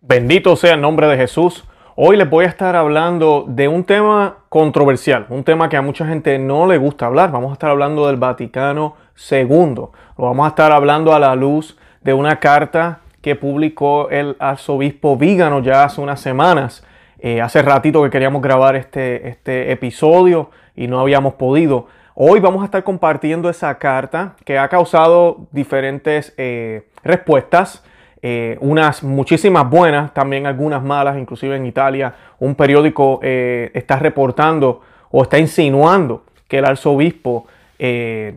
[0.00, 1.64] Bendito sea el nombre de Jesús.
[1.96, 6.06] Hoy les voy a estar hablando de un tema controversial, un tema que a mucha
[6.06, 7.32] gente no le gusta hablar.
[7.32, 8.94] Vamos a estar hablando del Vaticano
[9.28, 9.48] II.
[9.74, 15.16] Lo vamos a estar hablando a la luz de una carta que publicó el arzobispo
[15.16, 16.86] Vígano ya hace unas semanas.
[17.18, 21.88] Eh, hace ratito que queríamos grabar este, este episodio y no habíamos podido.
[22.14, 27.82] Hoy vamos a estar compartiendo esa carta que ha causado diferentes eh, respuestas
[28.20, 34.80] eh, unas muchísimas buenas, también algunas malas, inclusive en Italia un periódico eh, está reportando
[35.10, 37.46] o está insinuando que el arzobispo
[37.78, 38.34] eh,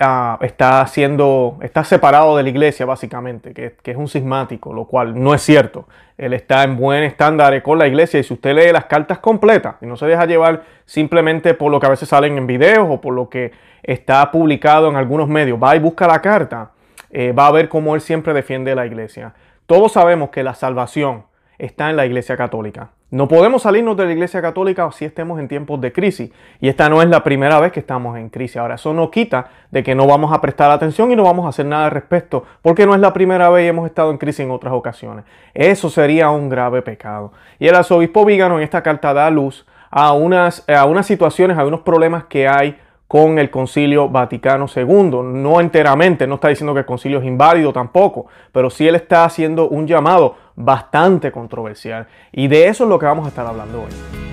[0.00, 4.84] ah, está siendo, está separado de la iglesia básicamente, que, que, es un sismático, lo
[4.84, 5.86] cual no es cierto.
[6.18, 9.76] Él está en buen estándar con la iglesia y si usted lee las cartas completas
[9.80, 13.00] y no se deja llevar simplemente por lo que a veces salen en videos o
[13.00, 16.70] por lo que está publicado en algunos medios, va y busca la carta
[17.12, 19.34] eh, va a ver cómo él siempre defiende la iglesia.
[19.66, 21.24] Todos sabemos que la salvación
[21.58, 22.90] está en la iglesia católica.
[23.12, 26.30] No podemos salirnos de la iglesia católica si estemos en tiempos de crisis.
[26.60, 28.56] Y esta no es la primera vez que estamos en crisis.
[28.56, 31.50] Ahora, eso no quita de que no vamos a prestar atención y no vamos a
[31.50, 34.40] hacer nada al respecto, porque no es la primera vez y hemos estado en crisis
[34.40, 35.26] en otras ocasiones.
[35.52, 37.32] Eso sería un grave pecado.
[37.58, 41.66] Y el arzobispo Vígano en esta carta da luz a unas, a unas situaciones, a
[41.66, 42.78] unos problemas que hay
[43.12, 45.20] con el Concilio Vaticano II.
[45.22, 49.26] No enteramente, no está diciendo que el concilio es inválido tampoco, pero sí él está
[49.26, 52.06] haciendo un llamado bastante controversial.
[52.32, 54.31] Y de eso es lo que vamos a estar hablando hoy.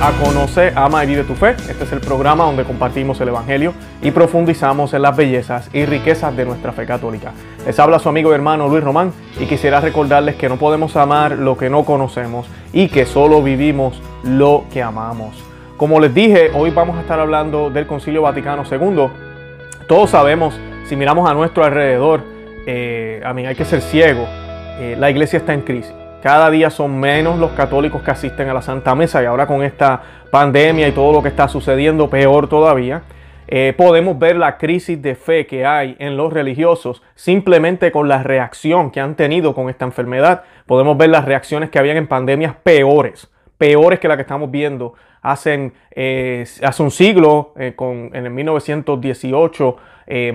[0.00, 1.50] A Conoce, Ama y Vive tu Fe.
[1.50, 6.36] Este es el programa donde compartimos el Evangelio y profundizamos en las bellezas y riquezas
[6.36, 7.32] de nuestra fe católica.
[7.64, 11.32] Les habla su amigo y hermano Luis Román y quisiera recordarles que no podemos amar
[11.32, 15.36] lo que no conocemos y que solo vivimos lo que amamos.
[15.76, 19.08] Como les dije, hoy vamos a estar hablando del Concilio Vaticano II.
[19.86, 22.22] Todos sabemos, si miramos a nuestro alrededor,
[22.66, 24.26] eh, a mí hay que ser ciego,
[24.78, 25.94] eh, la iglesia está en crisis
[26.26, 29.62] cada día son menos los católicos que asisten a la Santa Mesa y ahora con
[29.62, 33.02] esta pandemia y todo lo que está sucediendo, peor todavía.
[33.46, 38.24] Eh, podemos ver la crisis de fe que hay en los religiosos simplemente con la
[38.24, 40.42] reacción que han tenido con esta enfermedad.
[40.66, 44.94] Podemos ver las reacciones que habían en pandemias peores, peores que la que estamos viendo
[45.22, 49.76] hace, eh, hace un siglo, eh, con, en el 1918,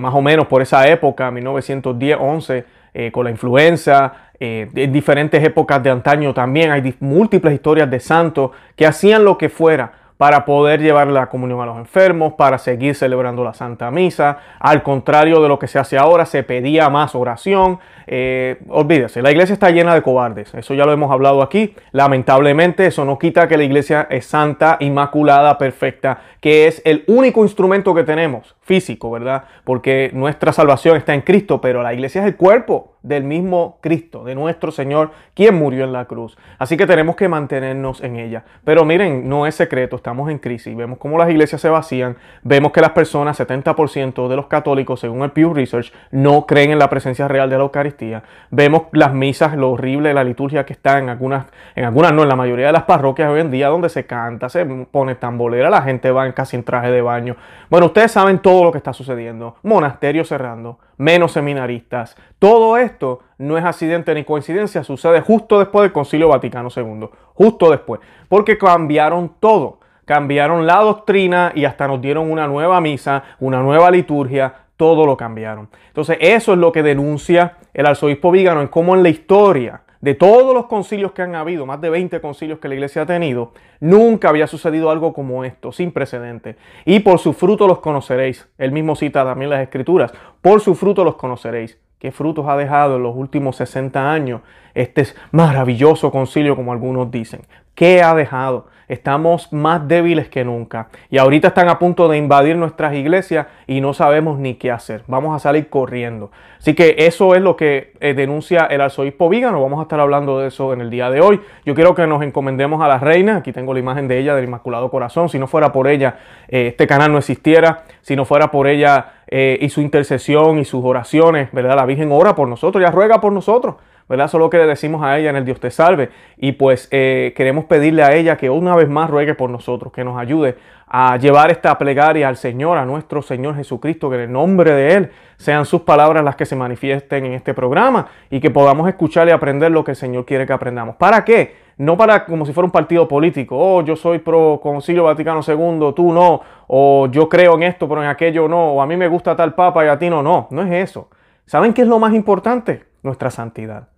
[0.00, 2.64] más o menos por esa época, 1910, 11,
[3.12, 6.72] con la influenza, eh, en diferentes épocas de antaño también.
[6.72, 11.60] Hay múltiples historias de santos que hacían lo que fuera para poder llevar la comunión
[11.62, 14.38] a los enfermos, para seguir celebrando la Santa Misa.
[14.60, 17.80] Al contrario de lo que se hace ahora, se pedía más oración.
[18.06, 20.54] Eh, olvídese, la iglesia está llena de cobardes.
[20.54, 21.74] Eso ya lo hemos hablado aquí.
[21.90, 27.42] Lamentablemente, eso no quita que la iglesia es santa, inmaculada, perfecta, que es el único
[27.42, 29.42] instrumento que tenemos, físico, ¿verdad?
[29.64, 34.24] Porque nuestra salvación está en Cristo, pero la iglesia es el cuerpo del mismo Cristo,
[34.24, 36.36] de nuestro Señor, quien murió en la cruz.
[36.58, 38.44] Así que tenemos que mantenernos en ella.
[38.64, 40.76] Pero miren, no es secreto, estamos en crisis.
[40.76, 45.22] Vemos cómo las iglesias se vacían, vemos que las personas, 70% de los católicos, según
[45.22, 48.22] el Pew Research, no creen en la presencia real de la Eucaristía.
[48.50, 52.22] Vemos las misas, lo horrible de la liturgia que está en algunas, en algunas no,
[52.22, 55.70] en la mayoría de las parroquias hoy en día, donde se canta, se pone tambolera,
[55.70, 57.36] la gente va en casi en traje de baño.
[57.68, 59.56] Bueno, ustedes saben todo lo que está sucediendo.
[59.62, 62.16] Monasterios cerrando, menos seminaristas.
[62.38, 67.70] Todo esto no es accidente ni coincidencia, sucede justo después del Concilio Vaticano II, justo
[67.70, 73.60] después, porque cambiaron todo, cambiaron la doctrina y hasta nos dieron una nueva misa, una
[73.60, 75.68] nueva liturgia, todo lo cambiaron.
[75.88, 80.14] Entonces eso es lo que denuncia el arzobispo Vígano en cómo en la historia de
[80.14, 83.52] todos los concilios que han habido, más de 20 concilios que la iglesia ha tenido,
[83.78, 86.56] nunca había sucedido algo como esto, sin precedente.
[86.84, 88.48] Y por su fruto los conoceréis.
[88.58, 90.12] Él mismo cita también las escrituras.
[90.40, 91.78] Por su fruto los conoceréis.
[92.00, 94.40] ¿Qué frutos ha dejado en los últimos 60 años
[94.74, 97.42] este maravilloso concilio, como algunos dicen?
[97.76, 98.66] ¿Qué ha dejado?
[98.92, 100.88] Estamos más débiles que nunca.
[101.08, 105.02] Y ahorita están a punto de invadir nuestras iglesias y no sabemos ni qué hacer.
[105.06, 106.30] Vamos a salir corriendo.
[106.58, 109.62] Así que eso es lo que eh, denuncia el arzobispo Vígano.
[109.62, 111.40] Vamos a estar hablando de eso en el día de hoy.
[111.64, 113.38] Yo quiero que nos encomendemos a la reina.
[113.38, 115.30] Aquí tengo la imagen de ella, del Inmaculado Corazón.
[115.30, 116.18] Si no fuera por ella,
[116.48, 117.84] eh, este canal no existiera.
[118.02, 121.76] Si no fuera por ella eh, y su intercesión y sus oraciones, ¿verdad?
[121.76, 123.76] La Virgen ora por nosotros, ella ruega por nosotros.
[124.12, 124.28] ¿Verdad?
[124.28, 126.10] Solo que le decimos a ella en el Dios te salve.
[126.36, 130.04] Y pues eh, queremos pedirle a ella que una vez más ruegue por nosotros, que
[130.04, 130.56] nos ayude
[130.86, 134.94] a llevar esta plegaria al Señor, a nuestro Señor Jesucristo, que en el nombre de
[134.96, 139.26] Él sean sus palabras las que se manifiesten en este programa y que podamos escuchar
[139.28, 140.96] y aprender lo que el Señor quiere que aprendamos.
[140.96, 141.56] ¿Para qué?
[141.78, 145.94] No para como si fuera un partido político, oh, yo soy pro Concilio Vaticano II,
[145.96, 149.08] tú no, o yo creo en esto, pero en aquello no, o a mí me
[149.08, 151.08] gusta tal papa y a ti no, no, no es eso.
[151.46, 152.84] ¿Saben qué es lo más importante?
[153.02, 153.91] Nuestra santidad.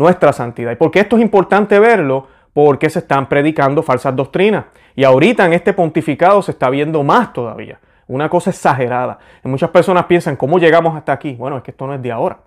[0.00, 0.72] Nuestra santidad.
[0.72, 2.26] ¿Y por qué esto es importante verlo?
[2.54, 4.64] Porque se están predicando falsas doctrinas.
[4.96, 7.78] Y ahorita en este pontificado se está viendo más todavía.
[8.06, 9.18] Una cosa exagerada.
[9.42, 11.34] Muchas personas piensan, ¿cómo llegamos hasta aquí?
[11.34, 12.38] Bueno, es que esto no es de ahora.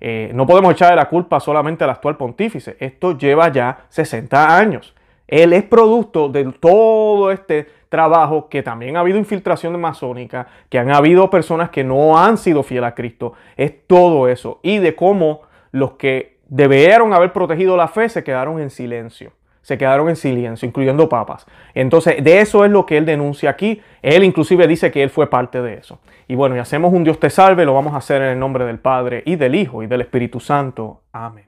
[0.00, 2.78] Eh, no podemos echarle la culpa solamente al actual pontífice.
[2.80, 4.94] Esto lleva ya 60 años.
[5.28, 10.90] Él es producto de todo este trabajo que también ha habido infiltración masónica, que han
[10.90, 13.34] habido personas que no han sido fieles a Cristo.
[13.58, 14.60] Es todo eso.
[14.62, 15.42] Y de cómo
[15.72, 19.32] los que debieron haber protegido la fe se quedaron en silencio
[19.62, 21.46] se quedaron en silencio, incluyendo papas.
[21.72, 23.80] Entonces, de eso es lo que él denuncia aquí.
[24.02, 26.00] Él inclusive dice que él fue parte de eso.
[26.26, 28.64] Y bueno, y hacemos un Dios te salve, lo vamos a hacer en el nombre
[28.64, 31.02] del Padre y del Hijo y del Espíritu Santo.
[31.12, 31.46] Amén.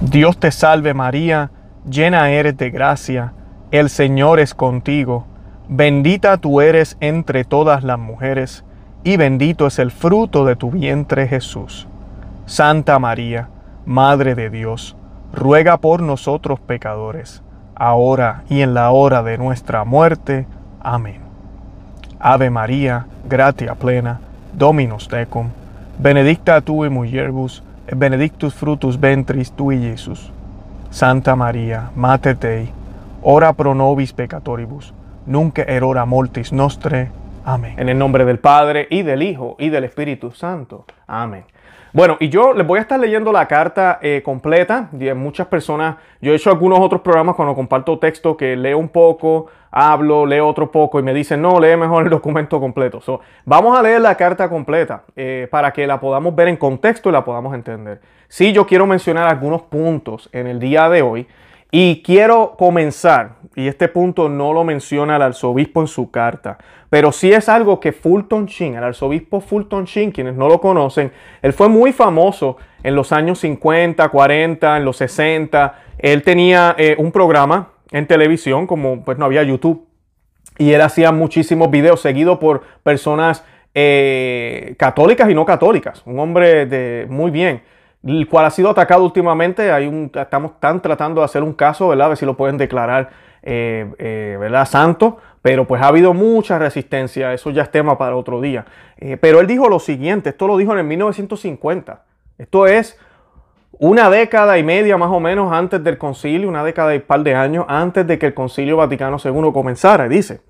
[0.00, 1.50] Dios te salve María,
[1.90, 3.32] llena eres de gracia,
[3.72, 5.26] el Señor es contigo,
[5.68, 8.64] bendita tú eres entre todas las mujeres,
[9.02, 11.88] y bendito es el fruto de tu vientre Jesús.
[12.46, 13.48] Santa María,
[13.88, 14.94] Madre de Dios,
[15.32, 17.42] ruega por nosotros pecadores,
[17.74, 20.46] ahora y en la hora de nuestra muerte.
[20.82, 21.22] Amén.
[22.20, 24.20] Ave María, gratia plena,
[24.52, 25.48] Dominus tecum,
[25.98, 30.30] benedicta tu in mulieribus, et benedictus frutus ventris tui, Jesús.
[30.90, 32.68] Santa María, Mater Dei,
[33.22, 34.92] ora pro nobis peccatoribus,
[35.24, 37.10] nunc erora mortis nostre.
[37.42, 37.72] Amén.
[37.78, 40.84] En el nombre del Padre, y del Hijo, y del Espíritu Santo.
[41.06, 41.46] Amén.
[41.92, 44.88] Bueno, y yo les voy a estar leyendo la carta eh, completa.
[44.92, 48.90] De muchas personas, yo he hecho algunos otros programas cuando comparto texto que leo un
[48.90, 53.00] poco, hablo, leo otro poco y me dicen, no, lee mejor el documento completo.
[53.44, 57.12] vamos a leer la carta completa eh, para que la podamos ver en contexto y
[57.12, 58.00] la podamos entender.
[58.28, 61.26] Sí, yo quiero mencionar algunos puntos en el día de hoy
[61.70, 67.12] y quiero comenzar, y este punto no lo menciona el arzobispo en su carta, pero
[67.12, 71.12] sí es algo que Fulton Sheen, el arzobispo Fulton Sheen, quienes no lo conocen,
[71.42, 75.78] él fue muy famoso en los años 50, 40, en los 60.
[75.98, 79.86] Él tenía eh, un programa en televisión, como pues no había YouTube,
[80.56, 83.44] y él hacía muchísimos videos seguidos por personas
[83.74, 86.02] eh, católicas y no católicas.
[86.04, 87.62] Un hombre de muy bien
[88.04, 89.72] el cual ha sido atacado últimamente.
[89.72, 92.06] Hay un, estamos están tratando de hacer un caso, ¿verdad?
[92.06, 93.10] A ver si lo pueden declarar,
[93.42, 94.66] eh, eh, ¿verdad?
[94.66, 95.18] Santo.
[95.42, 97.32] Pero pues ha habido mucha resistencia.
[97.32, 98.66] Eso ya es tema para otro día.
[98.98, 100.30] Eh, pero él dijo lo siguiente.
[100.30, 102.02] Esto lo dijo en el 1950.
[102.38, 102.98] Esto es
[103.72, 107.34] una década y media más o menos antes del concilio, una década y par de
[107.34, 110.08] años antes de que el concilio Vaticano II comenzara.
[110.08, 110.40] Dice,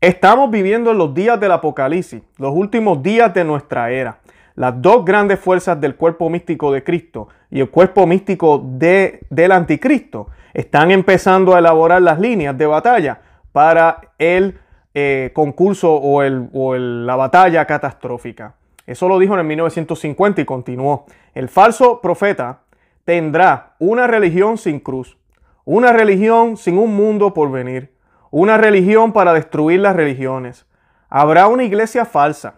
[0.00, 4.18] estamos viviendo en los días del Apocalipsis, los últimos días de nuestra era.
[4.56, 9.50] Las dos grandes fuerzas del cuerpo místico de Cristo y el cuerpo místico de, del
[9.50, 13.20] anticristo están empezando a elaborar las líneas de batalla
[13.50, 14.58] para el
[14.94, 18.54] eh, concurso o, la batalla catastrófica.
[18.86, 21.06] Eso lo dijo en el 1950 y continuó.
[21.34, 22.60] El falso profeta
[23.04, 25.16] tendrá una religión sin cruz,
[25.64, 27.92] una religión sin un mundo por venir,
[28.30, 30.64] una religión para destruir las religiones.
[31.08, 32.54] Habrá una iglesia falsa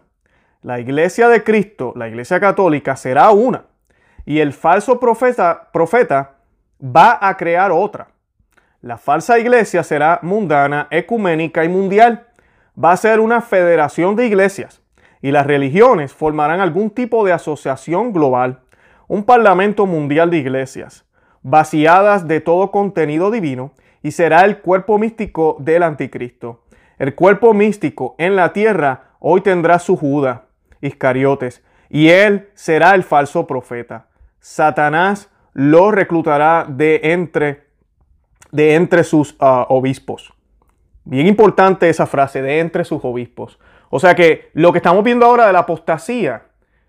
[0.67, 3.67] la iglesia de Cristo, la iglesia católica, será una.
[4.25, 6.39] Y el falso profeta, profeta
[6.83, 8.09] va a crear otra.
[8.81, 12.27] La falsa iglesia será mundana, ecuménica y mundial.
[12.77, 14.83] Va a ser una federación de iglesias.
[15.23, 18.59] Y las religiones formarán algún tipo de asociación global,
[19.07, 21.05] un parlamento mundial de iglesias,
[21.43, 23.71] vaciadas de todo contenido divino,
[24.03, 26.65] y será el cuerpo místico del anticristo.
[26.99, 30.46] El cuerpo místico en la tierra hoy tendrá su Juda,
[30.81, 34.09] Iscariotes, y él será el falso profeta.
[34.41, 37.67] Satanás lo reclutará de entre,
[38.53, 40.33] de entre sus ah, obispos.
[41.05, 43.59] Bien importante esa frase, de entre sus obispos.
[43.91, 46.43] O sea que lo que estamos viendo ahora de la apostasía,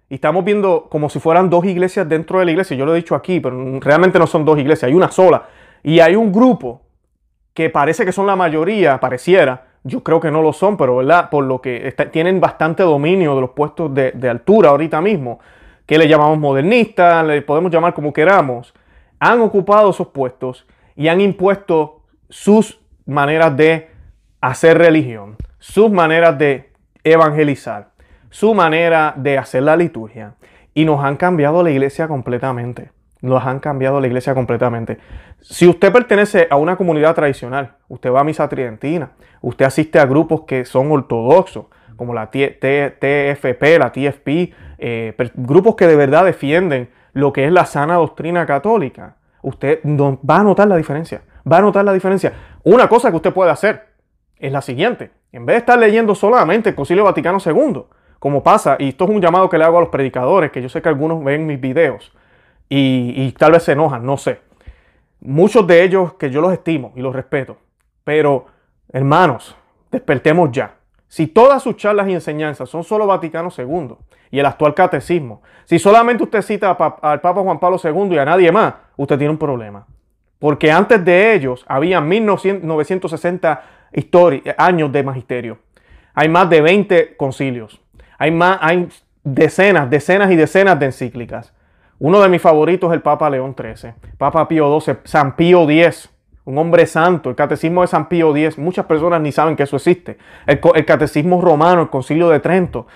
[0.09, 2.97] y estamos viendo como si fueran dos iglesias dentro de la iglesia, yo lo he
[2.97, 5.47] dicho aquí, pero realmente no son dos iglesias, hay una sola.
[5.83, 6.81] Y hay un grupo
[7.53, 11.29] que parece que son la mayoría, pareciera, yo creo que no lo son, pero ¿verdad?
[11.29, 15.39] Por lo que tienen bastante dominio de los puestos de, altura ahorita mismo,
[15.85, 18.73] que le llamamos modernistas, le podemos llamar como queramos,
[19.19, 23.89] han ocupado esos puestos y han impuesto sus maneras de
[24.41, 26.69] hacer religión, sus maneras de
[27.03, 27.91] evangelizar,
[28.29, 30.35] su manera de hacer la liturgia
[30.73, 32.91] y nos han cambiado la iglesia completamente.
[33.19, 34.99] nos han cambiado la iglesia completamente.
[35.41, 40.05] Si usted pertenece a una comunidad tradicional, usted va a misa tridentina, usted asiste a
[40.05, 41.65] grupos que son ortodoxos,
[41.95, 47.65] como la TFP, la TFP, eh, grupos que de verdad defienden lo que es la
[47.65, 51.21] sana doctrina católica, usted va a notar la diferencia.
[51.51, 52.33] Va a notar la diferencia.
[52.63, 53.87] Una cosa que usted puede hacer
[54.37, 55.11] es la siguiente.
[55.31, 57.83] En vez de estar leyendo solamente el Concilio Vaticano II,
[58.19, 60.69] como pasa, y esto es un llamado que le hago a los predicadores, que yo
[60.69, 62.13] sé que algunos ven mis videos
[62.69, 64.39] y, tal vez se enojan, no sé.
[65.21, 67.57] Muchos de ellos que yo los estimo y los respeto,
[68.07, 68.45] pero
[68.93, 69.53] hermanos,
[69.91, 70.75] despertemos ya.
[71.09, 73.97] Si todas sus charlas y enseñanzas son solo Vaticano II
[74.31, 76.69] y el actual catecismo, si solamente usted cita
[77.01, 79.85] al Papa Juan Pablo II y a nadie más, usted tiene un problema.
[80.39, 83.63] Porque antes de ellos había 1960
[84.57, 85.57] años de magisterio.
[86.13, 87.81] Hay más de 20 concilios.
[88.17, 88.87] Hay, más, hay
[89.21, 91.53] decenas, decenas y decenas de encíclicas.
[91.99, 96.09] Uno de mis favoritos es el Papa León XIII, Papa Pío XII, San Pío X,
[96.47, 98.57] un hombre santo, el catecismo de San Pío X.
[98.57, 100.17] Muchas personas ni saben que eso existe.
[100.45, 102.87] El, catecismo romano, el concilio de Trento.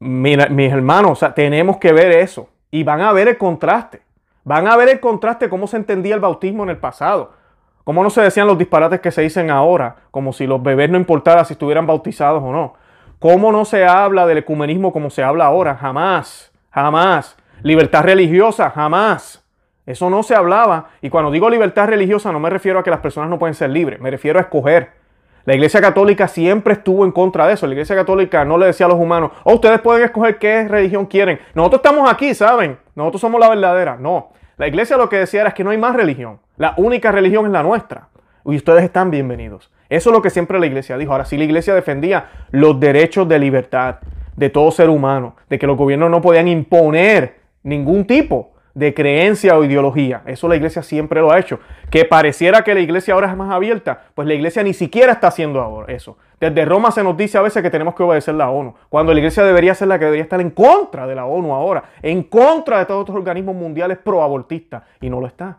[0.00, 2.48] Mira, mis hermanos, tenemos que ver eso.
[2.72, 4.02] Y van a ver el contraste.
[4.42, 7.34] Van a ver el contraste, cómo se entendía el bautismo en el pasado.
[7.84, 10.96] Cómo no se decían los disparates que se dicen ahora, como si los bebés no
[10.96, 12.74] importara si estuvieran bautizados o no.
[13.20, 15.76] ¿Cómo no se habla del ecumenismo como se habla ahora?
[15.76, 17.36] Jamás, jamás.
[17.62, 19.41] Libertad religiosa, jamás.
[19.86, 20.90] Eso no se hablaba.
[21.00, 23.70] Y cuando digo libertad religiosa no me refiero a que las personas no pueden ser
[23.70, 24.90] libres, me refiero a escoger.
[25.44, 27.66] La Iglesia Católica siempre estuvo en contra de eso.
[27.66, 31.06] La Iglesia Católica no le decía a los humanos, oh, ustedes pueden escoger qué religión
[31.06, 31.40] quieren.
[31.54, 32.78] Nosotros estamos aquí, ¿saben?
[32.94, 33.96] Nosotros somos la verdadera.
[33.96, 34.30] No.
[34.56, 36.38] La Iglesia lo que decía era que no hay más religión.
[36.58, 38.08] La única religión es la nuestra.
[38.44, 39.72] Y ustedes están bienvenidos.
[39.88, 41.12] Eso es lo que siempre la iglesia dijo.
[41.12, 43.96] Ahora, si la iglesia defendía los derechos de libertad
[44.36, 49.56] de todo ser humano, de que los gobiernos no podían imponer ningún tipo de creencia
[49.56, 50.22] o ideología.
[50.26, 51.60] Eso la iglesia siempre lo ha hecho.
[51.90, 55.28] Que pareciera que la iglesia ahora es más abierta, pues la iglesia ni siquiera está
[55.28, 56.16] haciendo ahora eso.
[56.40, 59.20] Desde Roma se nos dice a veces que tenemos que obedecer la ONU, cuando la
[59.20, 62.78] iglesia debería ser la que debería estar en contra de la ONU ahora, en contra
[62.78, 65.58] de todos estos organismos mundiales pro-abortistas, y no lo está.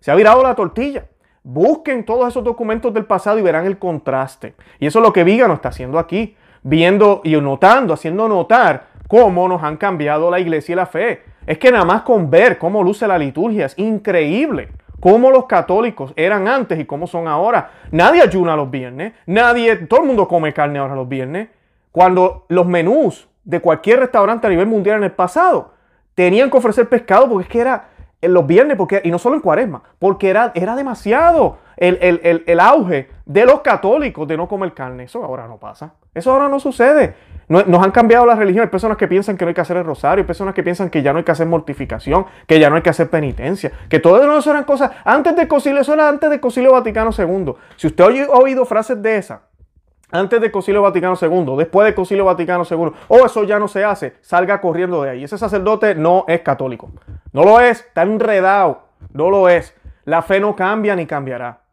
[0.00, 1.06] Se ha virado la tortilla.
[1.44, 4.54] Busquen todos esos documentos del pasado y verán el contraste.
[4.80, 9.46] Y eso es lo que Vígano está haciendo aquí, viendo y notando, haciendo notar cómo
[9.46, 11.22] nos han cambiado la iglesia y la fe.
[11.46, 14.68] Es que nada más con ver cómo luce la liturgia es increíble.
[15.00, 17.70] Cómo los católicos eran antes y cómo son ahora.
[17.90, 21.48] Nadie ayuna los viernes, nadie, todo el mundo come carne ahora los viernes.
[21.92, 25.72] Cuando los menús de cualquier restaurante a nivel mundial en el pasado
[26.14, 27.88] tenían que ofrecer pescado porque es que era
[28.20, 33.08] en los viernes, porque, y no solo en cuaresma, porque era, era demasiado el, auge
[33.24, 35.04] de los católicos de no comer carne.
[35.04, 35.94] Eso ahora no pasa.
[36.14, 37.14] Eso ahora no sucede.
[37.48, 38.64] nos han cambiado la religión.
[38.64, 40.90] Hay personas que piensan que no hay que hacer el rosario, hay personas que piensan
[40.90, 43.98] que ya no hay que hacer mortificación, que ya no hay que hacer penitencia, que
[43.98, 47.54] todo eso eran cosas antes del concilio, eso era antes del concilio Vaticano II.
[47.76, 49.40] Si usted ha oído frases de esas,
[50.12, 53.84] antes del Concilio Vaticano II, después del Concilio Vaticano II, oh, eso ya no se
[53.84, 55.24] hace, salga corriendo de ahí.
[55.24, 56.90] Ese sacerdote no es católico.
[57.32, 59.74] No lo es, está enredado, no lo es.
[60.04, 61.65] La fe no cambia ni cambiará.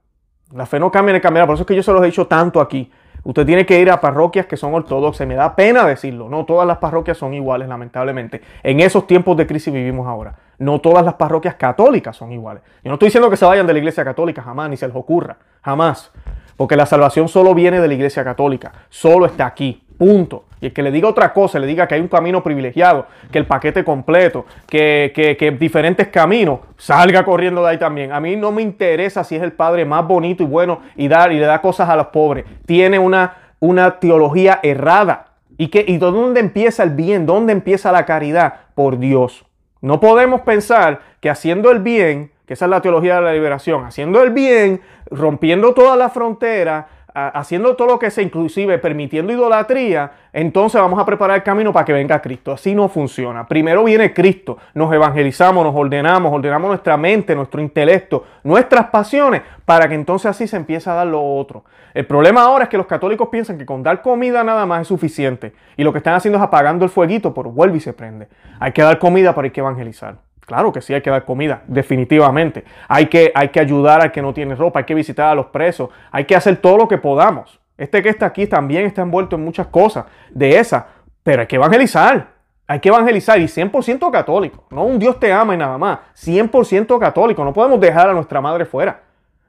[0.53, 1.47] La fe no cambia ni cambiará.
[1.47, 2.91] Por eso es que yo se los he dicho tanto aquí.
[3.23, 5.25] Usted tiene que ir a parroquias que son ortodoxas.
[5.25, 6.29] Me da pena decirlo.
[6.29, 8.41] No todas las parroquias son iguales, lamentablemente.
[8.61, 10.35] En esos tiempos de crisis vivimos ahora.
[10.59, 12.61] No todas las parroquias católicas son iguales.
[12.83, 14.95] Yo no estoy diciendo que se vayan de la iglesia católica, jamás, ni se les
[14.95, 15.37] ocurra.
[15.61, 16.11] Jamás.
[16.57, 18.71] Porque la salvación solo viene de la iglesia católica.
[18.89, 19.83] Solo está aquí.
[19.97, 20.45] Punto.
[20.59, 23.37] Y el que le diga otra cosa, le diga que hay un camino privilegiado, que
[23.37, 28.11] el paquete completo, que, que, diferentes caminos, salga corriendo de ahí también.
[28.11, 31.31] A mí no me interesa si es el padre más bonito y bueno y dar
[31.31, 32.45] y le da cosas a los pobres.
[32.65, 35.33] Tiene una, una teología errada.
[35.57, 37.25] ¿Y, que, ¿Y dónde empieza el bien?
[37.25, 38.53] ¿Dónde empieza la caridad?
[38.73, 39.45] Por Dios.
[39.81, 44.21] No podemos pensar que haciendo el bien esa es la teología de la liberación, haciendo
[44.23, 50.81] el bien, rompiendo todas las fronteras, haciendo todo lo que sea, inclusive permitiendo idolatría, entonces
[50.81, 52.51] vamos a preparar el camino para que venga Cristo.
[52.51, 53.47] Así no funciona.
[53.47, 59.87] Primero viene Cristo, nos evangelizamos, nos ordenamos, ordenamos nuestra mente, nuestro intelecto, nuestras pasiones, para
[59.87, 61.65] que entonces así se empiece a dar lo otro.
[61.93, 64.87] El problema ahora es que los católicos piensan que con dar comida nada más es
[64.87, 65.53] suficiente.
[65.77, 68.27] Y lo que están haciendo es apagando el fueguito, pero vuelve y se prende.
[68.59, 70.15] Hay que dar comida para ir que evangelizar.
[70.53, 72.63] Claro que sí, hay que dar comida, definitivamente.
[72.87, 75.47] Hay que, hay que ayudar al que no tiene ropa, hay que visitar a los
[75.47, 77.59] presos, hay que hacer todo lo que podamos.
[77.75, 80.89] Este que está aquí también está envuelto en muchas cosas de esa,
[81.23, 82.27] pero hay que evangelizar.
[82.67, 84.65] Hay que evangelizar y 100% católico.
[84.69, 86.01] No un Dios te ama y nada más.
[86.23, 87.43] 100% católico.
[87.43, 89.01] No podemos dejar a nuestra madre fuera.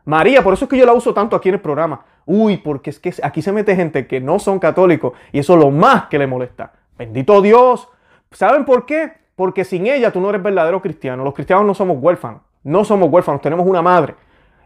[0.06, 2.02] María, por eso es que yo la uso tanto aquí en el programa.
[2.24, 5.60] Uy, porque es que aquí se mete gente que no son católicos y eso es
[5.60, 6.72] lo más que le molesta.
[6.96, 7.90] Bendito Dios.
[8.30, 9.23] ¿Saben por qué?
[9.36, 11.24] Porque sin ella tú no eres verdadero cristiano.
[11.24, 12.42] Los cristianos no somos huérfanos.
[12.62, 14.14] No somos huérfanos, tenemos una madre.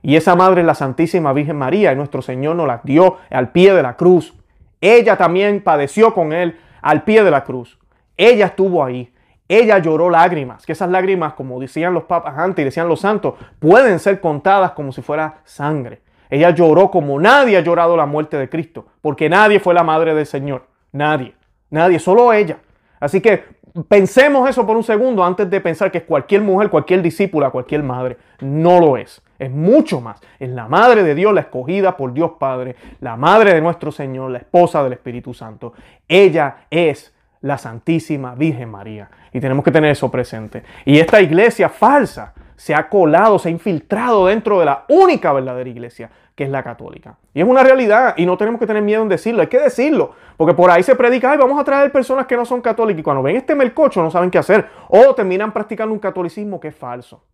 [0.02, 3.50] Y esa madre es la Santísima Virgen María y nuestro Señor nos la dio al
[3.50, 4.34] pie de la cruz.
[4.80, 7.78] Ella también padeció con él al pie de la cruz.
[8.16, 9.12] Ella estuvo ahí.
[9.48, 13.34] Ella lloró lágrimas, que esas lágrimas, como decían los papas antes y decían los santos,
[13.58, 16.02] pueden ser contadas como si fuera sangre.
[16.28, 20.14] Ella lloró como nadie ha llorado la muerte de Cristo, porque nadie fue la madre
[20.14, 20.66] del Señor.
[20.92, 21.34] Nadie.
[21.70, 22.58] Nadie, solo ella.
[23.00, 23.44] Así que
[23.88, 27.82] pensemos eso por un segundo antes de pensar que es cualquier mujer, cualquier discípula, cualquier
[27.82, 28.16] madre.
[28.40, 29.23] No lo es.
[29.38, 30.20] Es mucho más.
[30.38, 34.30] Es la madre de Dios, la escogida por Dios Padre, la madre de nuestro Señor,
[34.30, 35.75] la esposa del Espíritu Santo.
[36.08, 39.11] Ella es la Santísima Virgen María.
[39.32, 40.62] Y tenemos que tener eso presente.
[40.85, 45.70] Y esta iglesia falsa se ha colado, se ha infiltrado dentro de la única verdadera
[45.70, 47.16] iglesia, que es la católica.
[47.35, 50.12] Y es una realidad y no tenemos que tener miedo en decirlo, hay que decirlo,
[50.37, 53.02] porque por ahí se predica, ay, vamos a traer personas que no son católicas y
[53.02, 56.76] cuando ven este melcocho no saben qué hacer o terminan practicando un catolicismo que es
[56.76, 57.25] falso.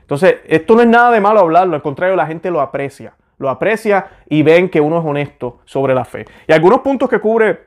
[0.00, 3.50] Entonces, esto no es nada de malo hablarlo, al contrario, la gente lo aprecia, lo
[3.50, 6.24] aprecia y ven que uno es honesto sobre la fe.
[6.48, 7.66] Y algunos puntos que cubre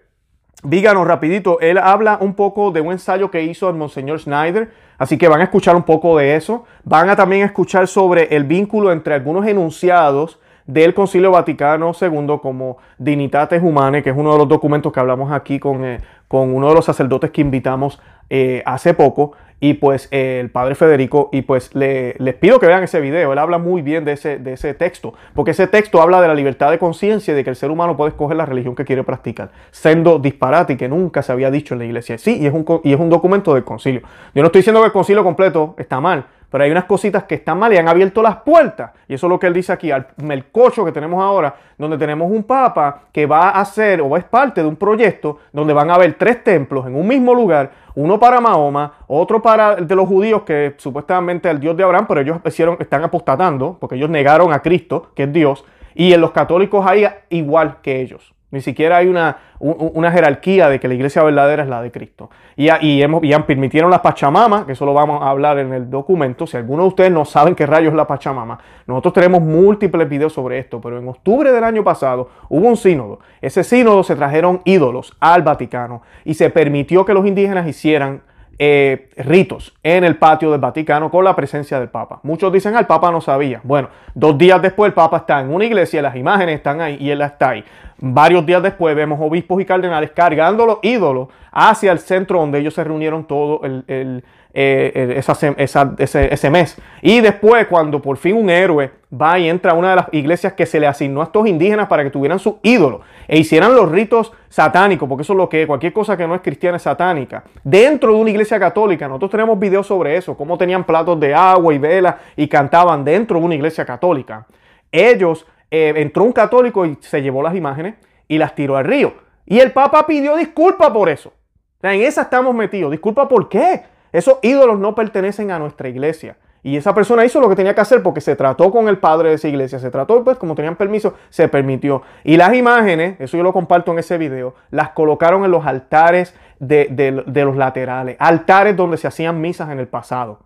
[0.62, 5.18] Víganos rapidito, él habla un poco de un ensayo que hizo el Monseñor Schneider, así
[5.18, 6.66] que van a escuchar un poco de eso.
[6.84, 10.38] Van a también escuchar sobre el vínculo entre algunos enunciados
[10.70, 15.32] del Concilio Vaticano II como Dignitates Humanes, que es uno de los documentos que hablamos
[15.32, 18.00] aquí con, eh, con uno de los sacerdotes que invitamos
[18.30, 22.84] eh, hace poco y pues el padre Federico, y pues le, les pido que vean
[22.84, 26.22] ese video, él habla muy bien de ese, de ese texto, porque ese texto habla
[26.22, 28.76] de la libertad de conciencia y de que el ser humano puede escoger la religión
[28.76, 32.18] que quiere practicar, siendo disparate y que nunca se había dicho en la iglesia.
[32.20, 34.02] Sí, y es un, y es un documento del concilio.
[34.34, 37.36] Yo no estoy diciendo que el concilio completo está mal, pero hay unas cositas que
[37.36, 38.92] están mal y han abierto las puertas.
[39.08, 42.32] Y eso es lo que él dice aquí, al melcocho que tenemos ahora, donde tenemos
[42.32, 45.96] un papa que va a hacer o es parte de un proyecto donde van a
[45.96, 50.08] haber tres templos en un mismo lugar, uno para Mahoma, otro para el de los
[50.08, 54.54] judíos, que supuestamente el Dios de Abraham, pero ellos hicieron, están apostatando, porque ellos negaron
[54.54, 58.34] a Cristo, que es Dios, y en los católicos hay igual que ellos.
[58.52, 62.32] Ni siquiera hay una, una, jerarquía de que la iglesia verdadera es la de Cristo.
[62.56, 65.88] Y, y, hemos, y permitieron la Pachamama, que eso lo vamos a hablar en el
[65.88, 66.48] documento.
[66.48, 70.34] Si alguno de ustedes no saben qué rayos es la Pachamama, nosotros tenemos múltiples videos
[70.34, 73.20] sobre esto, pero en octubre del año pasado hubo un sínodo.
[73.40, 78.24] Ese sínodo se trajeron ídolos al Vaticano y se permitió que los indígenas hicieran
[78.62, 82.20] eh, ritos en el patio del Vaticano con la presencia del Papa.
[82.24, 83.62] Muchos dicen, el Papa no sabía.
[83.64, 87.10] Bueno, dos días después el Papa está en una iglesia, las imágenes están ahí y
[87.10, 87.64] él está ahí.
[88.00, 92.74] Varios días después vemos obispos y cardenales cargando los ídolos hacia el centro donde ellos
[92.74, 94.22] se reunieron todo eh,
[94.54, 96.78] ese, mes.
[97.02, 100.54] Y después, cuando por fin un héroe va y entra a una de las iglesias
[100.54, 103.92] que se le asignó a estos indígenas para que tuvieran su ídolo e hicieran los
[103.92, 106.84] ritos satánicos, porque eso es lo que es, cualquier cosa que no es cristiana es
[106.84, 109.08] satánica, dentro de una iglesia católica.
[109.08, 113.40] Nosotros tenemos videos sobre eso, cómo tenían platos de agua y vela y cantaban dentro
[113.40, 114.46] de una iglesia católica.
[114.92, 117.96] Ellos, eh, entró un católico y se llevó las imágenes
[118.28, 119.14] y las tiró al río.
[119.46, 121.34] Y el Papa pidió disculpa por eso.
[121.82, 122.92] en esa estamos metidos.
[122.92, 123.84] ¿Disculpa por qué?
[124.12, 126.38] Esos ídolos no pertenecen a nuestra iglesia.
[126.62, 129.30] Y esa persona hizo lo que tenía que hacer porque se trató con el padre
[129.30, 132.02] de esa iglesia, se trató, pues como tenían permiso, se permitió.
[132.24, 136.36] Y las imágenes, eso yo lo comparto en ese video, las colocaron en los altares
[136.60, 140.42] de, los laterales, altares donde se hacían misas en el pasado.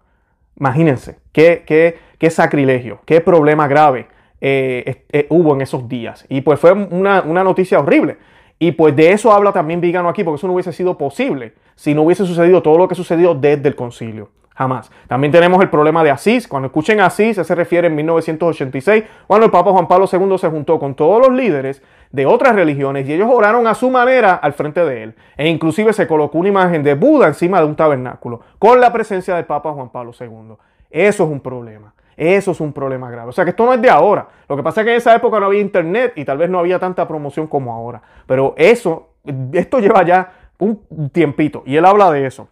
[0.59, 4.07] Imagínense, qué, qué, qué sacrilegio, qué problema grave
[4.39, 6.25] eh, eh, hubo en esos días.
[6.29, 8.17] Y pues fue una, una noticia horrible.
[8.59, 11.95] Y pues de eso habla también Vigano aquí, porque eso no hubiese sido posible si
[11.95, 14.29] no hubiese sucedido todo lo que sucedió desde el concilio.
[14.55, 14.91] Jamás.
[15.07, 16.47] También tenemos el problema de Asís.
[16.47, 20.79] Cuando escuchen Asís, se refiere en 1986, cuando el Papa Juan Pablo II se juntó
[20.79, 24.85] con todos los líderes de otras religiones y ellos oraron a su manera al frente
[24.85, 25.15] de él.
[25.35, 29.35] E inclusive se colocó una imagen de Buda encima de un tabernáculo, con la presencia
[29.35, 30.55] del Papa Juan Pablo II.
[30.91, 31.93] Eso es un problema.
[32.15, 33.29] Eso es un problema grave.
[33.29, 34.27] O sea que esto no es de ahora.
[34.47, 36.59] Lo que pasa es que en esa época no había internet y tal vez no
[36.59, 38.03] había tanta promoción como ahora.
[38.27, 39.09] Pero eso,
[39.51, 42.49] esto lleva ya un tiempito y él habla de eso.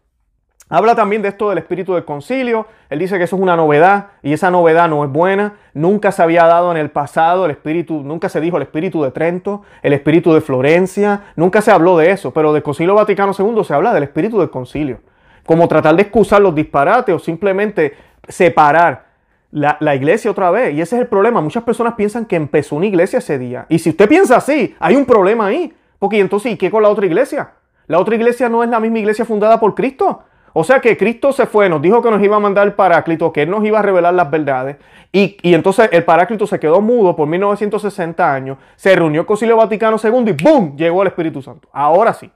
[0.73, 2.65] Habla también de esto del espíritu del concilio.
[2.89, 5.55] Él dice que eso es una novedad y esa novedad no es buena.
[5.73, 9.11] Nunca se había dado en el pasado el espíritu, nunca se dijo el espíritu de
[9.11, 11.23] Trento, el espíritu de Florencia.
[11.35, 14.49] Nunca se habló de eso, pero del Concilio Vaticano II se habla del espíritu del
[14.49, 14.99] concilio.
[15.45, 17.93] Como tratar de excusar los disparates o simplemente
[18.29, 19.07] separar
[19.51, 20.73] la, iglesia otra vez.
[20.73, 21.41] Y ese es el problema.
[21.41, 23.65] Muchas personas piensan que empezó una iglesia ese día.
[23.67, 25.73] Y si usted piensa así, hay un problema ahí.
[25.99, 27.51] Porque entonces, ¿y qué con la otra iglesia?
[27.87, 30.23] La otra iglesia no es la misma iglesia fundada por Cristo.
[30.53, 33.31] O sea que Cristo se fue, nos dijo que nos iba a mandar el Paráclito,
[33.31, 34.77] que Él nos iba a revelar las verdades.
[35.11, 39.97] Y, entonces el Paráclito se quedó mudo por 1960 años, se reunió el Concilio Vaticano
[40.01, 40.75] II y ¡boom!
[40.75, 41.67] Llegó el Espíritu Santo.
[41.71, 42.31] Ahora sí.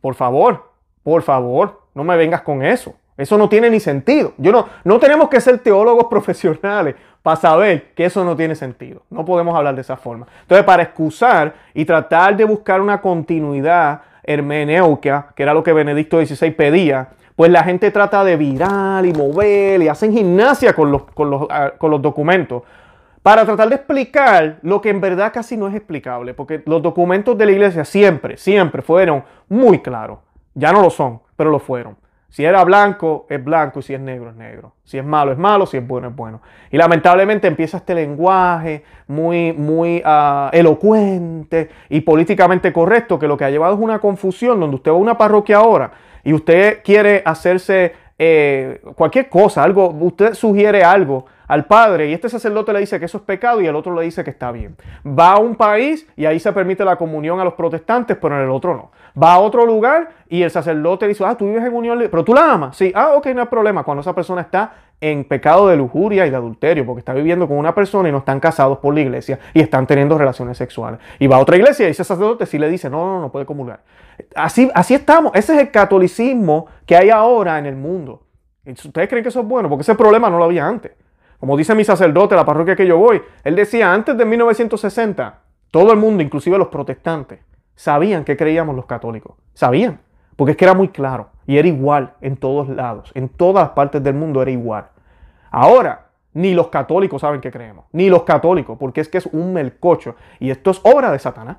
[0.00, 0.70] Por favor,
[1.02, 1.80] por favor.
[1.94, 2.94] No me vengas con eso.
[3.16, 4.32] Eso no tiene ni sentido.
[4.38, 9.02] Yo no, no tenemos que ser teólogos profesionales para saber que eso no tiene sentido.
[9.10, 10.26] No podemos hablar de esa forma.
[10.42, 16.24] Entonces, para excusar y tratar de buscar una continuidad hermenéutica, que era lo que Benedicto
[16.24, 21.04] XVI pedía, pues la gente trata de virar y mover y hacen gimnasia con los,
[21.04, 22.62] con los, ah, con los documentos
[23.22, 27.38] para tratar de explicar lo que en verdad casi no es explicable, porque los documentos
[27.38, 30.18] de la iglesia siempre, siempre fueron muy claros.
[30.54, 31.96] Ya no lo son, pero lo fueron.
[32.32, 34.72] Si era blanco, es blanco y si es negro, es negro.
[34.84, 36.40] Si es malo, es malo, si es bueno, es bueno.
[36.70, 43.44] Y lamentablemente empieza este lenguaje muy, muy uh, elocuente y políticamente correcto que lo que
[43.44, 45.92] ha llevado es una confusión donde usted va a una parroquia ahora
[46.24, 52.30] y usted quiere hacerse eh, cualquier cosa, algo, usted sugiere algo al padre y este
[52.30, 54.74] sacerdote le dice que eso es pecado y el otro le dice que está bien.
[55.06, 58.44] Va a un país y ahí se permite la comunión a los protestantes, pero en
[58.44, 58.90] el otro no.
[59.20, 62.32] Va a otro lugar y el sacerdote dice, ah, tú vives en unión, pero tú
[62.32, 62.76] la amas.
[62.76, 63.84] Sí, ah, ok, no hay problema.
[63.84, 67.58] Cuando esa persona está en pecado de lujuria y de adulterio, porque está viviendo con
[67.58, 71.00] una persona y no están casados por la iglesia y están teniendo relaciones sexuales.
[71.18, 73.44] Y va a otra iglesia y ese sacerdote sí le dice, no, no, no puede
[73.44, 73.80] comulgar.
[74.34, 75.32] Así, así estamos.
[75.34, 78.22] Ese es el catolicismo que hay ahora en el mundo.
[78.64, 79.68] ¿Ustedes creen que eso es bueno?
[79.68, 80.92] Porque ese problema no lo había antes.
[81.40, 85.40] Como dice mi sacerdote, la parroquia que yo voy, él decía, antes de 1960,
[85.72, 87.40] todo el mundo, inclusive los protestantes,
[87.74, 89.36] sabían que creíamos los católicos.
[89.54, 90.00] Sabían,
[90.36, 93.72] porque es que era muy claro y era igual en todos lados, en todas las
[93.72, 94.88] partes del mundo era igual.
[95.50, 99.52] Ahora, ni los católicos saben que creemos, ni los católicos, porque es que es un
[99.52, 101.58] melcocho y esto es obra de Satanás,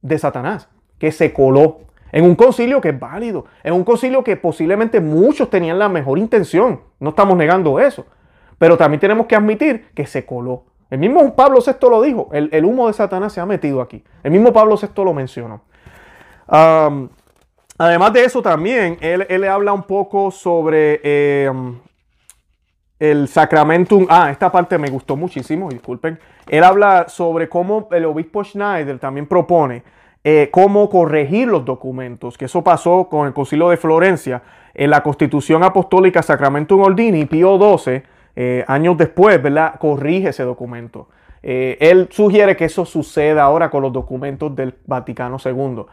[0.00, 1.80] de Satanás, que se coló
[2.12, 6.18] en un concilio que es válido, en un concilio que posiblemente muchos tenían la mejor
[6.18, 8.06] intención, no estamos negando eso,
[8.56, 10.64] pero también tenemos que admitir que se coló.
[10.94, 14.04] El mismo Pablo VI lo dijo, el, humo de Satanás se ha metido aquí.
[14.22, 15.62] El mismo Pablo VI lo mencionó.
[16.46, 21.00] además de eso también, él, le habla un poco sobre
[21.46, 21.80] em,
[23.00, 24.06] el sacramentum.
[24.08, 26.20] Ah, esta parte me gustó muchísimo, disculpen.
[26.46, 29.82] Él habla sobre cómo el obispo Schneider también propone
[30.22, 34.42] eh, cómo corregir los documentos, que eso pasó con el concilio de Florencia.
[34.74, 39.74] En la Constitución Apostólica Sacramentum Ordini, Pío XII, eh, años después, ¿verdad?
[39.78, 41.08] Corrige ese documento.
[41.42, 45.84] Eh, él sugiere que eso suceda ahora con los documentos del Vaticano II.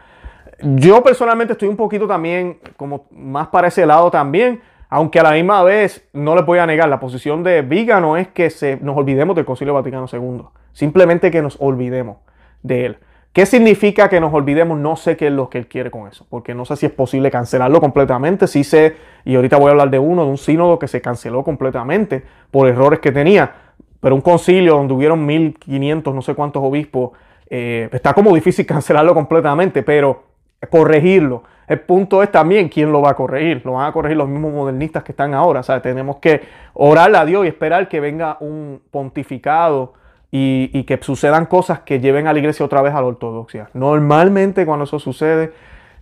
[0.64, 5.32] Yo personalmente estoy un poquito también, como más para ese lado también, aunque a la
[5.32, 8.96] misma vez no les voy a negar, la posición de Vígano es que se, nos
[8.98, 10.44] olvidemos del Concilio Vaticano II.
[10.74, 12.18] Simplemente que nos olvidemos
[12.64, 12.98] de él.
[13.34, 14.78] ¿Qué significa que nos olvidemos?
[14.78, 16.92] No sé qué es lo que él quiere con eso, porque no sé si es
[16.92, 18.46] posible cancelarlo completamente.
[18.46, 21.42] Sí sé, y ahorita voy a hablar de uno, de un sínodo que se canceló
[21.42, 23.54] completamente por errores que tenía,
[24.02, 27.12] pero un concilio donde hubieron 1500, no sé cuántos obispos,
[27.50, 30.24] eh, está como difícil cancelarlo completamente, pero
[30.70, 31.44] corregirlo.
[31.68, 33.62] El punto es también quién lo va a corregir.
[33.64, 35.62] Lo van a corregir los mismos modernistas que están ahora.
[35.62, 36.42] O sea, tenemos que
[36.74, 39.94] orar a Dios y esperar que venga un pontificado
[40.32, 43.70] y, que sucedan cosas que lleven a la iglesia otra vez a la ortodoxia.
[43.74, 45.52] Normalmente cuando eso sucede,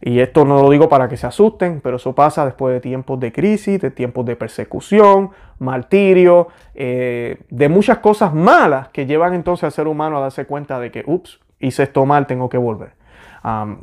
[0.01, 3.19] y esto no lo digo para que se asusten, pero eso pasa después de tiempos
[3.19, 9.65] de crisis, de tiempos de persecución, martirio, eh, de muchas cosas malas que llevan entonces
[9.65, 12.91] al ser humano a darse cuenta de que, ups, hice esto mal, tengo que volver.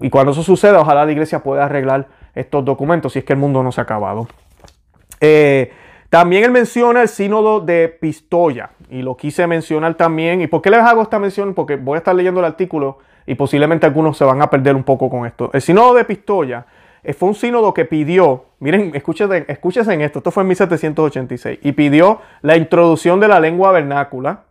[0.00, 3.38] y cuando eso suceda, ojalá la iglesia pueda arreglar estos documentos si es que el
[3.38, 4.28] mundo no se ha acabado.
[5.20, 5.72] Eh,
[6.16, 10.40] también él menciona el sínodo de Pistoia y lo quise mencionar también.
[10.40, 11.52] ¿Y por qué les hago esta mención?
[11.52, 14.82] Porque voy a estar leyendo el artículo y posiblemente algunos se van a perder un
[14.82, 15.50] poco con esto.
[15.52, 16.64] El sínodo de Pistoia
[17.04, 21.58] eh, fue un sínodo que pidió, miren, escúchense, escúchense en esto, esto fue en 1786,
[21.60, 24.44] y pidió la introducción de la lengua vernácula,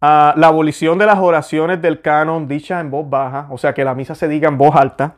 [0.00, 3.84] ah, la abolición de las oraciones del canon dichas en voz baja, o sea que
[3.84, 5.16] la misa se diga en voz alta,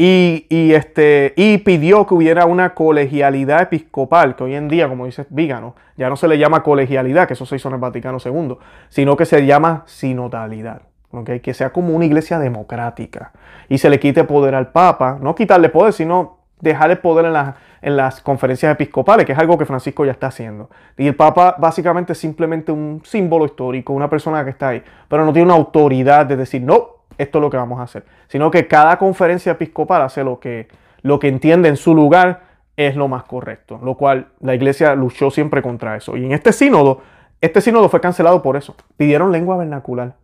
[0.00, 5.26] y, este, y pidió que hubiera una colegialidad episcopal, que hoy en día, como dice
[5.28, 8.58] Vígano, ya no se le llama colegialidad, que eso se hizo en el Vaticano II,
[8.88, 10.82] sino que se llama sinodalidad.
[11.10, 11.40] ¿okay?
[11.40, 13.32] Que sea como una iglesia democrática
[13.68, 17.96] y se le quite poder al Papa, no quitarle poder, sino dejarle poder en, en
[17.96, 20.70] las conferencias episcopales, que es algo que Francisco ya está haciendo.
[20.96, 25.24] Y el Papa básicamente es simplemente un símbolo histórico, una persona que está ahí, pero
[25.24, 28.50] no tiene una autoridad de decir, no, esto es lo que vamos a hacer, sino
[28.50, 30.68] que cada conferencia episcopal hace lo que,
[31.02, 32.42] lo que entiende en su lugar
[32.76, 36.16] es lo más correcto, lo cual la iglesia luchó siempre contra eso.
[36.16, 37.02] Y en este sínodo,
[37.40, 38.76] este sínodo fue cancelado por eso.
[38.96, 40.14] Pidieron lengua vernacular.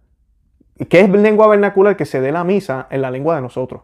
[0.79, 1.97] ¿Y qué es lengua vernacular?
[1.97, 3.83] Que se dé la misa en la lengua de nosotros.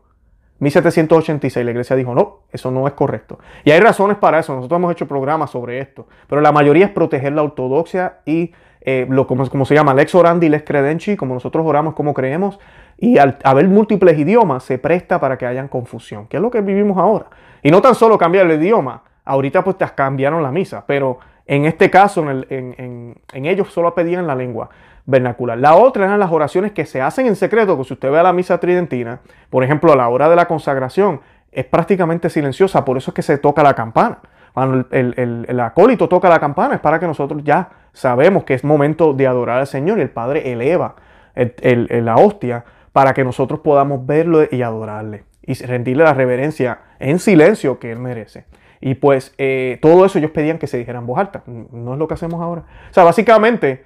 [0.61, 3.39] 1786 la iglesia dijo, no, eso no es correcto.
[3.65, 6.93] Y hay razones para eso, nosotros hemos hecho programas sobre esto, pero la mayoría es
[6.93, 11.35] proteger la ortodoxia y eh, lo, como, como, se llama, lex orandi, lex credenci, como
[11.35, 12.59] nosotros oramos, como creemos,
[12.97, 16.61] y al haber múltiples idiomas se presta para que hayan confusión, que es lo que
[16.61, 17.27] vivimos ahora.
[17.63, 21.65] Y no tan solo cambiar el idioma, ahorita pues te cambiaron la misa, pero en
[21.65, 24.71] este caso, en, ellos solo pedían la lengua
[25.05, 25.59] vernacular.
[25.59, 28.23] La otra eran las oraciones que se hacen en secreto, que si usted ve a
[28.23, 32.97] la misa tridentina, por ejemplo, a la hora de la consagración, es prácticamente silenciosa, por
[32.97, 34.21] eso es que se toca la campana.
[34.53, 39.13] Cuando el, acólito toca la campana es para que nosotros ya sabemos que es momento
[39.13, 40.97] de adorar al Señor el Padre eleva
[41.35, 47.79] la hostia para que nosotros podamos verlo y adorarle y rendirle la reverencia en silencio
[47.79, 48.47] que Él merece.
[48.81, 51.43] Y pues eh, todo eso ellos pedían que se dijera en voz alta.
[51.47, 52.65] No es lo que hacemos ahora.
[52.91, 53.85] O sea, básicamente,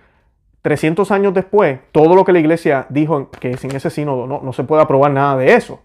[0.63, 4.53] 300 años después, todo lo que la iglesia dijo que sin ese sínodo no, no
[4.53, 5.81] se puede aprobar nada de eso,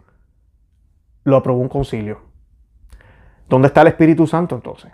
[1.24, 2.22] lo aprobó un concilio.
[3.48, 4.92] ¿Dónde está el Espíritu Santo entonces?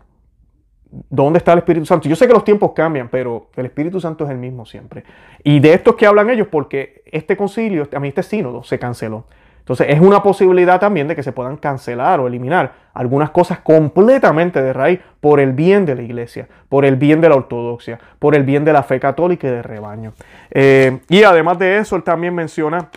[1.10, 2.08] ¿Dónde está el Espíritu Santo?
[2.08, 5.04] Yo sé que los tiempos cambian, pero el Espíritu Santo es el mismo siempre.
[5.44, 8.80] Y de esto es que hablan ellos porque este concilio, a mí este sínodo se
[8.80, 9.26] canceló.
[9.60, 14.62] Entonces es una posibilidad también de que se puedan cancelar o eliminar algunas cosas completamente
[14.62, 18.36] de raíz por el bien de la iglesia, por el bien de la ortodoxia, por
[18.36, 20.14] el bien de la fe católica y del rebaño.
[20.52, 22.90] Eh, y además de eso, él también menciona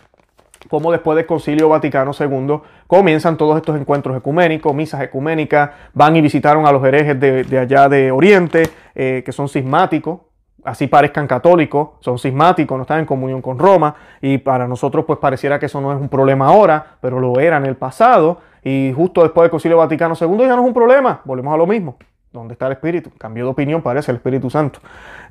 [0.69, 6.21] cómo después del Concilio Vaticano II comienzan todos estos encuentros ecuménicos, misas ecuménicas, van y
[6.23, 10.21] visitaron a los herejes de, allá de Oriente, eh, que son cismáticos,
[10.65, 15.19] así parezcan católicos, son cismáticos, no están en comunión con Roma, y para nosotros pues
[15.19, 18.93] pareciera que eso no es un problema ahora, pero lo era en el pasado, y
[18.97, 21.97] justo después del Concilio Vaticano II ya no es un problema, volvemos a lo mismo.
[22.33, 23.11] ¿Dónde está el Espíritu?
[23.17, 24.81] Cambió de opinión, parece el Espíritu Santo.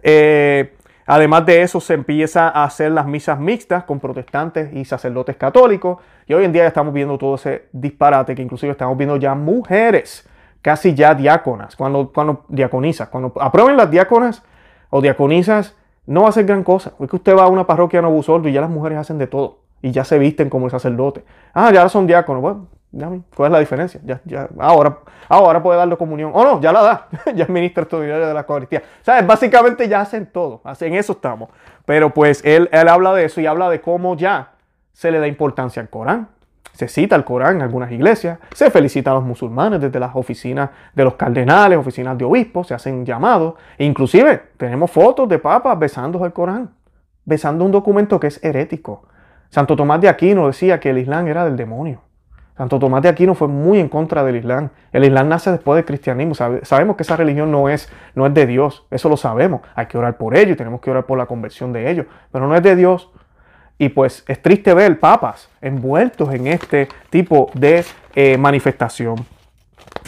[0.02, 0.77] Eh,
[1.08, 5.98] además de eso, se empieza a hacer las misas mixtas con protestantes y sacerdotes católicos,
[6.28, 9.34] y hoy en día ya estamos viendo todo ese disparate, que inclusive estamos viendo ya
[9.34, 10.30] mujeres,
[10.62, 14.44] casi ya diáconas, cuando, cuando diaconizas, cuando aprueben las diáconas,
[14.90, 16.94] o diaconisas, no va a ser gran cosa.
[17.00, 19.28] Es que usted va a una parroquia en Obusordo y ya las mujeres hacen de
[19.28, 19.60] todo.
[19.82, 21.24] Y ya se visten como el sacerdote.
[21.54, 22.42] Ah, ya son diáconos.
[22.42, 22.68] Bueno,
[23.36, 24.00] ¿cuál es la diferencia?
[24.04, 26.32] Ya, ya, ahora, ahora puede darle comunión.
[26.34, 27.08] O no, ya la da.
[27.36, 28.84] ya es ministro extraordinario de la Eucaristía.
[29.02, 29.26] ¿Sabes?
[29.26, 30.62] Básicamente ya hacen todo.
[30.80, 31.50] En eso estamos.
[31.86, 34.52] Pero pues él, él habla de eso y habla de cómo ya
[34.94, 36.30] se le da importancia al Corán
[36.78, 40.70] se cita el Corán en algunas iglesias, se felicita a los musulmanes desde las oficinas
[40.94, 43.56] de los cardenales, oficinas de obispos, se hacen llamados.
[43.80, 46.70] inclusive tenemos fotos de papas besando el Corán,
[47.26, 49.08] besando un documento que es herético.
[49.50, 52.04] Santo Tomás de Aquino decía que el Islam era del demonio.
[52.58, 54.70] Santo Tomás de Aquino fue muy en contra del Islam.
[54.92, 56.34] El Islam nace después del cristianismo.
[56.34, 58.86] sabemos que esa religión no es, no es de Dios.
[58.90, 59.62] Eso lo sabemos.
[59.76, 62.08] Hay que orar por ello y tenemos que orar por la conversión de ellos.
[62.32, 63.12] Pero no es de Dios.
[63.78, 69.24] Y pues es triste ver papas envueltos en este tipo de eh, manifestación.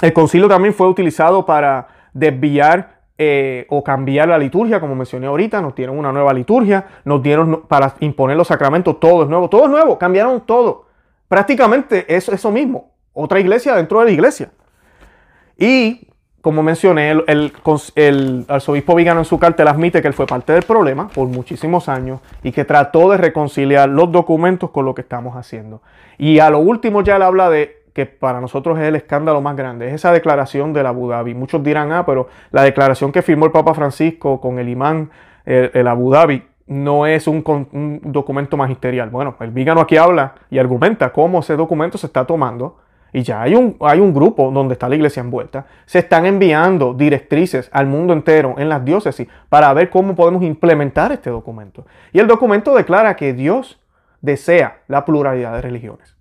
[0.02, 5.62] El concilio también fue utilizado para desviar eh, o cambiar la liturgia, como mencioné ahorita,
[5.62, 9.66] nos dieron una nueva liturgia, nos dieron para imponer los sacramentos, todo es nuevo, todo
[9.66, 10.89] es nuevo, cambiaron todo.
[11.30, 14.50] Prácticamente es eso mismo, otra iglesia dentro de la iglesia.
[15.58, 16.10] Y
[16.42, 21.10] como mencioné, el, arzobispo Vigano en su cartel admite que él fue parte del problema
[21.10, 25.82] por muchísimos años y que trató de reconciliar los documentos con lo que estamos haciendo.
[26.18, 29.58] Y a lo último ya él habla de que para nosotros es el escándalo más
[29.58, 31.34] grande, es esa declaración de Abu Dhabi.
[31.34, 35.12] Muchos dirán, ah, pero la declaración que firmó el Papa Francisco con el imán,
[35.46, 37.44] el, Abu Dhabi, no es un,
[38.04, 39.10] documento magisterial.
[39.10, 42.78] Bueno, el Vigano aquí habla y argumenta cómo ese documento se está tomando
[43.12, 46.94] y ya hay un, hay un grupo donde está la iglesia envuelta, se están enviando
[46.94, 51.88] directrices al mundo entero en las diócesis para ver cómo podemos implementar este documento.
[52.14, 53.80] Y el documento declara que Dios
[54.22, 56.19] desea la pluralidad de religiones.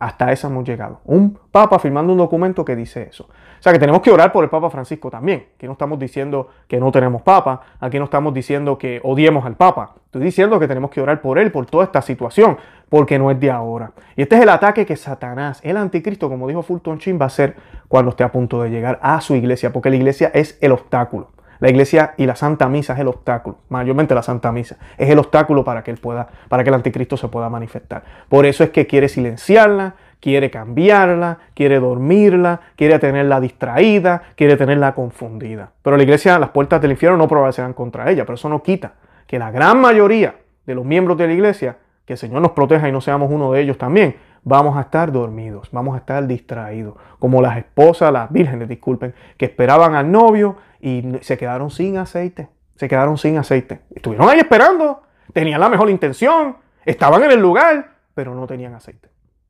[0.00, 1.00] Hasta eso hemos llegado.
[1.04, 3.24] Un papa firmando un documento que dice eso.
[3.24, 5.48] O sea que tenemos que orar por el Papa Francisco también.
[5.54, 9.56] Aquí no estamos diciendo que no tenemos Papa, aquí no estamos diciendo que odiemos al
[9.56, 9.96] Papa.
[10.06, 12.56] Estoy diciendo que tenemos que orar por él, por toda esta situación,
[12.88, 13.92] porque no es de ahora.
[14.16, 17.26] Y este es el ataque que Satanás, el anticristo, como dijo Fulton Sheen, va a
[17.26, 20.72] hacer cuando esté a punto de llegar a su iglesia, porque la iglesia es el
[20.72, 21.28] obstáculo.
[21.60, 25.18] La iglesia y la Santa Misa es el obstáculo, mayormente la Santa Misa, es el
[25.18, 28.02] obstáculo para que él pueda, para que el anticristo se pueda manifestar.
[28.28, 34.94] Por eso es que quiere silenciarla, quiere cambiarla, quiere dormirla, quiere tenerla distraída, quiere tenerla
[34.94, 35.70] confundida.
[35.82, 38.92] Pero la iglesia, las puertas del infierno no prevalecerán contra ella, pero eso no quita
[39.26, 40.34] que la gran mayoría
[40.66, 43.52] de los miembros de la iglesia, que el Señor nos proteja y no seamos uno
[43.52, 48.30] de ellos también, vamos a estar dormidos, vamos a estar distraídos, como las esposas, las
[48.30, 53.80] vírgenes, disculpen, que esperaban al novio y se quedaron sin aceite, se quedaron sin aceite.
[53.94, 59.08] Estuvieron ahí esperando, tenían la mejor intención, estaban en el lugar, pero no tenían aceite.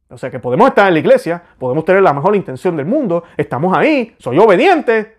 [0.09, 3.23] O sea que podemos estar en la iglesia, podemos tener la mejor intención del mundo,
[3.37, 5.19] estamos ahí, soy obediente,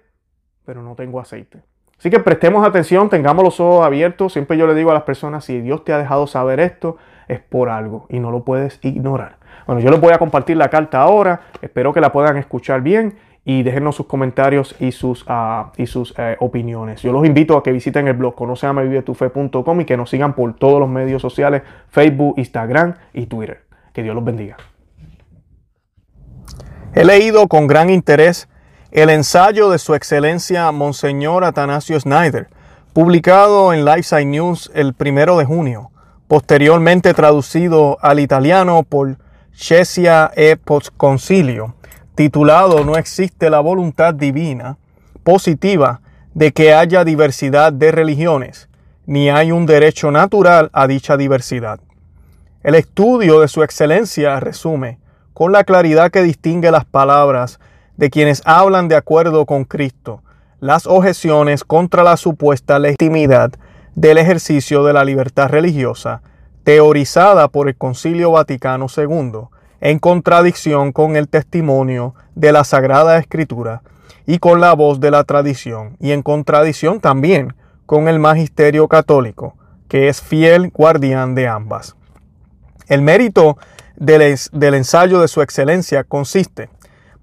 [0.65, 1.63] pero no tengo aceite.
[2.01, 4.33] Así que prestemos atención, tengamos los ojos abiertos.
[4.33, 6.97] Siempre yo le digo a las personas, si Dios te ha dejado saber esto,
[7.31, 9.37] es por algo y no lo puedes ignorar.
[9.65, 13.15] Bueno, yo les voy a compartir la carta ahora, espero que la puedan escuchar bien
[13.43, 17.01] y déjenos sus comentarios y sus, ah, y sus eh, opiniones.
[17.01, 20.79] Yo los invito a que visiten el blog conoceamevivetufe.com y que nos sigan por todos
[20.79, 23.63] los medios sociales, Facebook, Instagram y Twitter.
[23.93, 24.57] Que Dios los bendiga.
[26.93, 28.49] He leído con gran interés
[28.91, 32.49] el ensayo de su excelencia Monseñor Atanasio Snyder,
[32.93, 35.90] publicado en Lifeside News el primero de junio,
[36.31, 39.17] posteriormente traducido al italiano por
[39.53, 40.57] Chesia e
[40.95, 41.75] Concilio
[42.15, 44.77] titulado No existe la voluntad divina
[45.25, 45.99] positiva
[46.33, 48.69] de que haya diversidad de religiones,
[49.05, 51.81] ni hay un derecho natural a dicha diversidad.
[52.63, 54.99] El estudio de su excelencia resume,
[55.33, 57.59] con la claridad que distingue las palabras
[57.97, 60.23] de quienes hablan de acuerdo con Cristo,
[60.61, 63.51] las objeciones contra la supuesta legitimidad
[63.95, 66.21] del ejercicio de la libertad religiosa,
[66.63, 69.47] teorizada por el Concilio Vaticano II,
[69.81, 73.81] en contradicción con el testimonio de la Sagrada Escritura
[74.25, 79.55] y con la voz de la tradición, y en contradicción también con el magisterio católico,
[79.87, 81.95] que es fiel guardián de ambas.
[82.87, 83.57] El mérito
[83.95, 86.69] del, del ensayo de su excelencia consiste,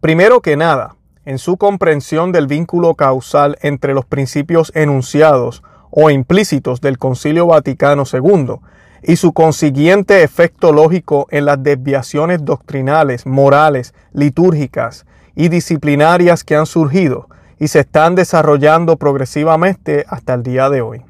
[0.01, 6.81] primero que nada, en su comprensión del vínculo causal entre los principios enunciados o implícitos
[6.81, 8.57] del Concilio Vaticano II
[9.03, 16.67] y su consiguiente efecto lógico en las desviaciones doctrinales, morales, litúrgicas y disciplinarias que han
[16.67, 21.03] surgido y se están desarrollando progresivamente hasta el día de hoy.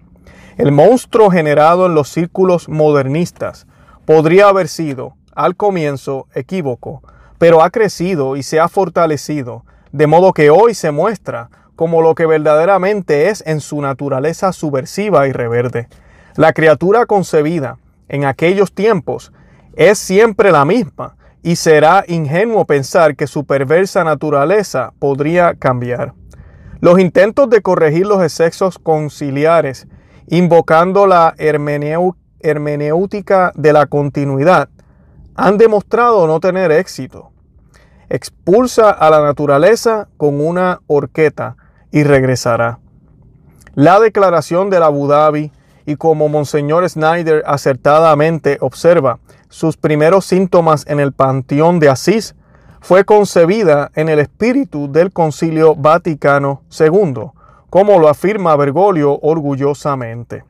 [0.57, 3.67] El monstruo generado en los círculos modernistas
[4.05, 7.03] podría haber sido, al comienzo, equívoco,
[7.38, 12.14] pero ha crecido y se ha fortalecido, de modo que hoy se muestra como lo
[12.17, 15.87] que verdaderamente es en su naturaleza subversiva y reverde
[16.35, 19.33] la criatura concebida en aquellos tiempos
[19.75, 26.14] es siempre la misma y será ingenuo pensar que su perversa naturaleza podría cambiar.
[26.81, 29.87] Los intentos de corregir los excesos conciliares,
[30.27, 34.69] invocando la hermenéutica de la continuidad,
[35.37, 37.31] han demostrado no tener éxito.
[38.09, 41.55] Expulsa a la naturaleza con una horqueta
[41.90, 42.79] y regresará.
[43.74, 45.53] La declaración de la Abu Dhabi
[45.87, 52.35] y como Monseñor Snyder acertadamente observa, sus primeros síntomas en el Panteón de Asís
[52.81, 57.31] fue concebida en el espíritu del Concilio Vaticano II,
[57.70, 60.44] como lo afirma Bergoglio orgullosamente.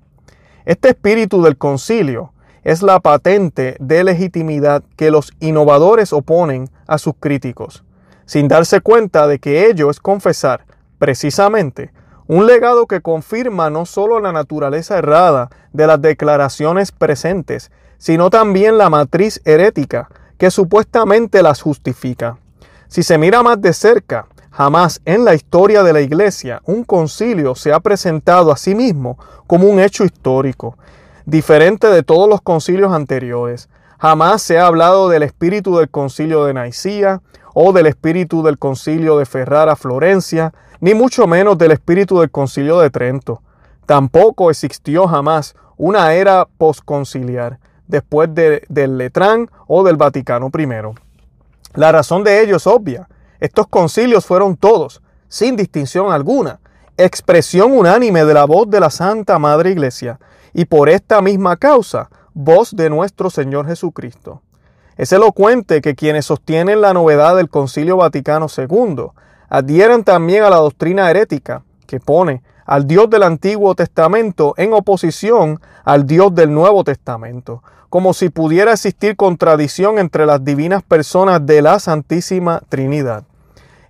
[0.64, 7.14] Este espíritu del concilio es la patente de legitimidad que los innovadores oponen a sus
[7.18, 7.84] críticos,
[8.26, 10.66] sin darse cuenta de que ello es confesar,
[10.98, 11.92] precisamente,
[12.26, 18.78] un legado que confirma no solo la naturaleza errada de las declaraciones presentes, sino también
[18.78, 22.38] la matriz herética que supuestamente las justifica.
[22.86, 27.54] Si se mira más de cerca, jamás en la historia de la Iglesia un concilio
[27.54, 30.76] se ha presentado a sí mismo como un hecho histórico,
[31.26, 33.68] diferente de todos los concilios anteriores.
[33.98, 37.20] Jamás se ha hablado del espíritu del concilio de Nicía
[37.60, 42.78] o del espíritu del concilio de Ferrara Florencia, ni mucho menos del espíritu del concilio
[42.78, 43.42] de Trento.
[43.84, 50.68] Tampoco existió jamás una era posconciliar después del Letrán o del Vaticano I.
[51.74, 53.08] La razón de ello es obvia.
[53.40, 56.60] Estos concilios fueron todos, sin distinción alguna,
[56.96, 60.20] expresión unánime de la voz de la Santa Madre Iglesia
[60.54, 64.42] y por esta misma causa, voz de nuestro Señor Jesucristo.
[64.98, 69.06] Es elocuente que quienes sostienen la novedad del Concilio Vaticano II
[69.48, 75.60] adhieran también a la doctrina herética que pone al Dios del Antiguo Testamento en oposición
[75.84, 81.62] al Dios del Nuevo Testamento, como si pudiera existir contradicción entre las divinas personas de
[81.62, 83.22] la Santísima Trinidad.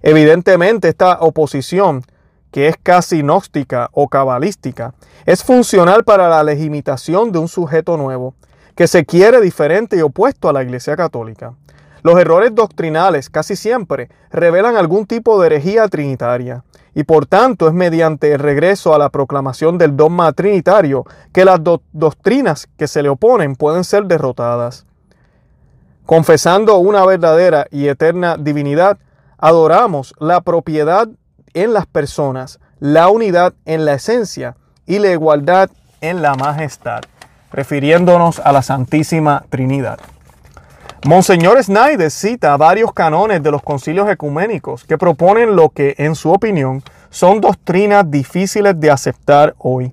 [0.02, 2.04] Evidentemente esta oposición,
[2.50, 4.92] que es casi gnóstica o cabalística,
[5.24, 8.34] es funcional para la legitimación de un sujeto nuevo,
[8.78, 11.52] que se quiere diferente y opuesto a la Iglesia Católica.
[12.04, 16.62] Los errores doctrinales casi siempre revelan algún tipo de herejía trinitaria
[16.94, 21.58] y por tanto es mediante el regreso a la proclamación del dogma trinitario que las
[21.90, 24.86] doctrinas que se le oponen pueden ser derrotadas.
[26.06, 28.96] Confesando una verdadera y eterna divinidad,
[29.38, 31.08] adoramos la propiedad
[31.52, 34.54] en las personas, la unidad en la esencia
[34.86, 35.68] y la igualdad
[36.00, 37.00] en la majestad,
[37.52, 39.98] refiriéndonos a la Santísima Trinidad.
[41.06, 46.32] Monseñor Snyder cita varios canones de los concilios ecuménicos que proponen lo que, en su
[46.32, 49.92] opinión, son doctrinas difíciles de aceptar hoy,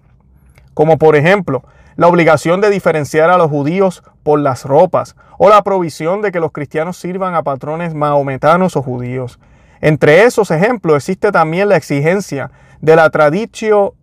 [0.74, 1.64] como por ejemplo
[1.96, 6.40] la obligación de diferenciar a los judíos por las ropas o la provisión de que
[6.40, 9.40] los cristianos sirvan a patrones mahometanos o judíos.
[9.82, 12.52] Entre esos ejemplos existe también la exigencia
[12.82, 13.94] de la traditio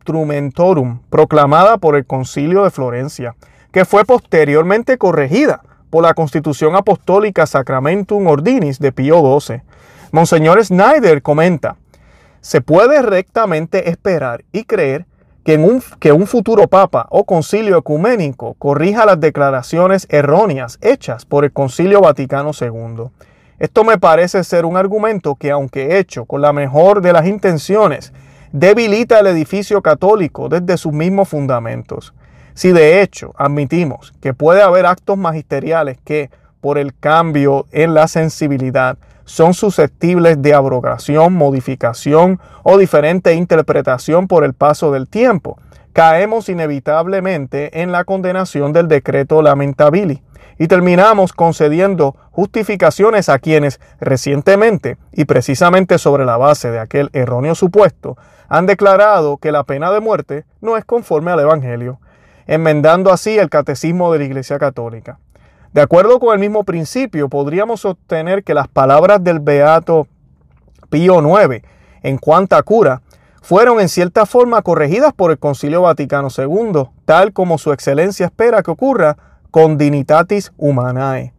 [0.00, 3.36] instrumentorum proclamada por el concilio de Florencia,
[3.70, 9.62] que fue posteriormente corregida por la Constitución Apostólica Sacramentum Ordinis de Pío XII.
[10.12, 11.76] Monseñor Snyder comenta,
[12.40, 15.04] se puede rectamente esperar y creer
[15.44, 21.44] que, un, que un futuro papa o concilio ecuménico corrija las declaraciones erróneas hechas por
[21.44, 23.10] el Concilio Vaticano II.
[23.58, 28.12] Esto me parece ser un argumento que, aunque hecho con la mejor de las intenciones,
[28.52, 32.14] debilita el edificio católico desde sus mismos fundamentos.
[32.54, 36.30] Si de hecho admitimos que puede haber actos magisteriales que,
[36.60, 44.44] por el cambio en la sensibilidad, son susceptibles de abrogación, modificación o diferente interpretación por
[44.44, 45.56] el paso del tiempo,
[45.92, 50.22] caemos inevitablemente en la condenación del decreto lamentabili
[50.58, 57.54] y terminamos concediendo justificaciones a quienes recientemente y precisamente sobre la base de aquel erróneo
[57.54, 58.18] supuesto
[58.50, 62.00] han declarado que la pena de muerte no es conforme al Evangelio,
[62.46, 65.20] enmendando así el catecismo de la Iglesia Católica.
[65.72, 70.08] De acuerdo con el mismo principio, podríamos sostener que las palabras del Beato
[70.90, 71.64] Pío IX
[72.02, 73.02] en cuanto a cura
[73.40, 78.64] fueron en cierta forma corregidas por el Concilio Vaticano II, tal como su excelencia espera
[78.64, 79.16] que ocurra
[79.52, 81.32] con Dignitatis Humanae.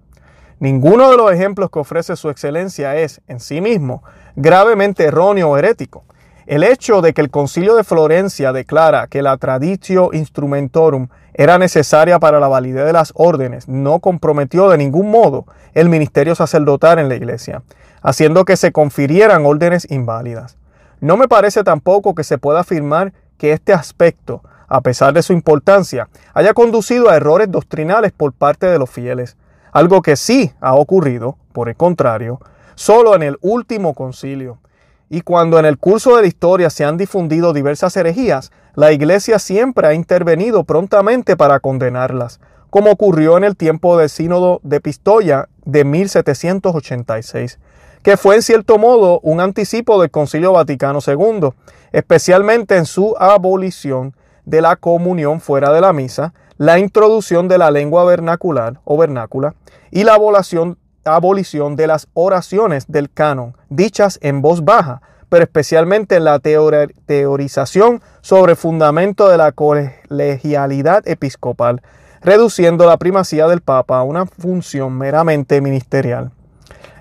[0.60, 4.02] Ninguno de los ejemplos que ofrece su excelencia es, en sí mismo,
[4.38, 6.06] gravemente erróneo o herético.
[6.48, 12.20] El hecho de que el Concilio de Florencia declara que la Traditio Instrumentorum era necesaria
[12.20, 17.10] para la validez de las órdenes no comprometió de ningún modo el ministerio sacerdotal en
[17.10, 17.62] la iglesia,
[18.02, 20.58] haciendo que se confirieran órdenes inválidas.
[21.00, 25.34] No me parece tampoco que se pueda afirmar que este aspecto, a pesar de su
[25.34, 29.38] importancia, haya conducido a errores doctrinales por parte de los fieles,
[29.72, 32.40] algo que sí ha ocurrido, por el contrario,
[32.76, 34.58] solo en el último concilio,
[35.14, 39.40] y cuando en el curso de la historia se han difundido diversas herejías, la Iglesia
[39.40, 42.40] siempre ha intervenido prontamente para condenarlas,
[42.70, 47.60] como ocurrió en el tiempo del Sínodo de Pistoia de 1786,
[48.04, 51.50] que fue en cierto modo un anticipo del Concilio Vaticano II,
[51.92, 57.70] especialmente en su abolición de la comunión fuera de la misa, la introducción de la
[57.70, 59.56] lengua vernacular o vernácula
[59.92, 66.18] y la abolición abolición de las oraciones del canon, dichas en voz baja, pero especialmente
[66.18, 71.82] en la teorización sobre el fundamento de la colegialidad episcopal,
[72.22, 76.32] reduciendo la primacía del Papa a una función meramente ministerial.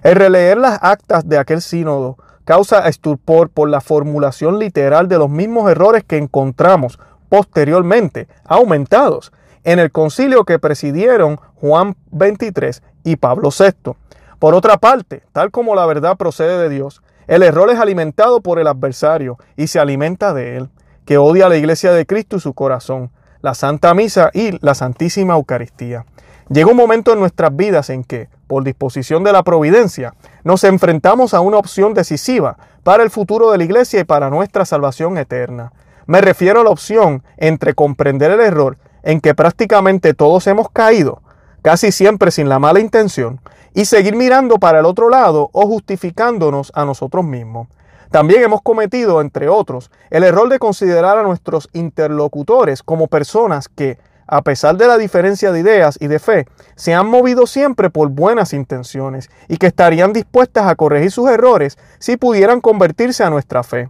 [0.03, 5.29] El releer las actas de aquel sínodo causa estupor por la formulación literal de los
[5.29, 6.99] mismos errores que encontramos
[7.29, 9.33] posteriormente, aumentados,
[9.65, 13.93] en el concilio que presidieron Juan XXIII y Pablo VI.
[14.39, 18.59] Por otra parte, tal como la verdad procede de Dios, el error es alimentado por
[18.59, 20.71] el adversario y se alimenta de él,
[21.05, 23.11] que odia a la iglesia de Cristo y su corazón,
[23.43, 26.05] la Santa Misa y la Santísima Eucaristía.
[26.49, 31.33] Llega un momento en nuestras vidas en que, por disposición de la providencia, nos enfrentamos
[31.33, 35.73] a una opción decisiva para el futuro de la iglesia y para nuestra salvación eterna.
[36.07, 41.23] Me refiero a la opción entre comprender el error en que prácticamente todos hemos caído,
[41.63, 43.41] casi siempre sin la mala intención,
[43.75, 47.69] y seguir mirando para el otro lado o justificándonos a nosotros mismos.
[48.11, 53.99] También hemos cometido, entre otros, el error de considerar a nuestros interlocutores como personas que,
[54.27, 58.09] a pesar de la diferencia de ideas y de fe, se han movido siempre por
[58.09, 63.63] buenas intenciones y que estarían dispuestas a corregir sus errores si pudieran convertirse a nuestra
[63.63, 63.89] fe.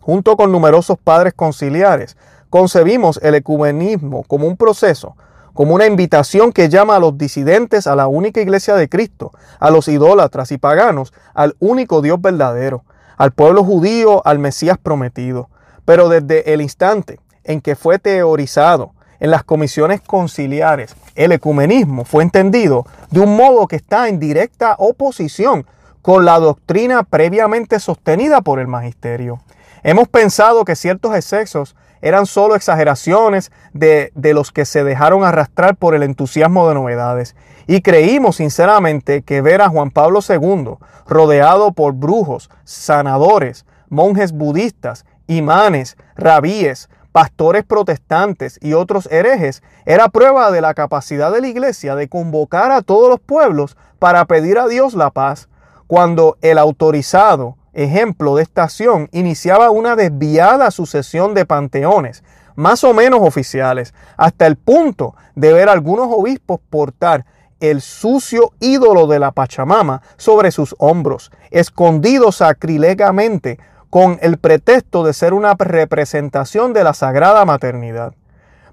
[0.00, 2.16] Junto con numerosos padres conciliares,
[2.50, 5.16] concebimos el ecumenismo como un proceso,
[5.54, 9.70] como una invitación que llama a los disidentes a la única iglesia de Cristo, a
[9.70, 12.84] los idólatras y paganos, al único Dios verdadero,
[13.16, 15.48] al pueblo judío, al Mesías prometido.
[15.84, 22.22] Pero desde el instante en que fue teorizado en las comisiones conciliares, el ecumenismo fue
[22.22, 25.66] entendido de un modo que está en directa oposición
[26.02, 29.40] con la doctrina previamente sostenida por el magisterio.
[29.82, 35.76] Hemos pensado que ciertos excesos eran solo exageraciones de, de, los que se dejaron arrastrar
[35.76, 37.36] por el entusiasmo de novedades.
[37.66, 40.76] Y creímos sinceramente que ver a Juan Pablo II
[41.06, 50.50] rodeado por brujos, sanadores, monjes budistas, imanes, rabíes, pastores protestantes y otros herejes era prueba
[50.50, 54.68] de la capacidad de la iglesia de convocar a todos los pueblos para pedir a
[54.68, 55.48] Dios la paz,
[55.86, 62.24] cuando el autorizado ejemplo de esta acción iniciaba una desviada sucesión de panteones,
[62.56, 67.24] más o menos oficiales, hasta el punto de ver a algunos obispos portar
[67.60, 73.58] el sucio ídolo de la Pachamama sobre sus hombros, escondido sacrilegamente
[73.90, 78.14] con el pretexto de ser una representación de la sagrada maternidad.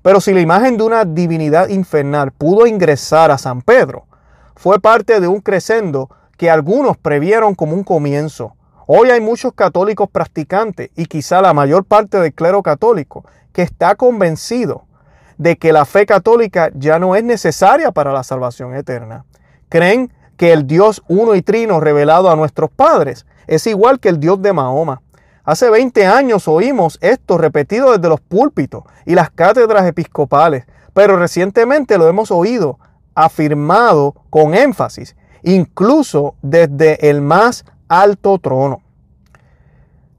[0.02, 4.06] Pero si la imagen de una divinidad infernal pudo ingresar a San Pedro,
[4.56, 8.56] fue parte de un crescendo que algunos previeron como un comienzo.
[8.88, 13.96] Hoy hay muchos católicos practicantes y quizá la mayor parte del clero católico que está
[13.96, 14.86] convencido
[15.40, 19.26] de que la fe católica ya no es necesaria para la salvación eterna.
[19.70, 24.20] Creen que el Dios uno y trino revelado a nuestros padres es igual que el
[24.20, 25.02] Dios de Mahoma.
[25.44, 31.98] Hace 20 años oímos esto repetido desde los púlpitos y las cátedras episcopales, pero recientemente
[31.98, 32.78] lo hemos oído
[33.16, 37.66] afirmado con énfasis, incluso desde el más
[38.02, 38.82] alto trono.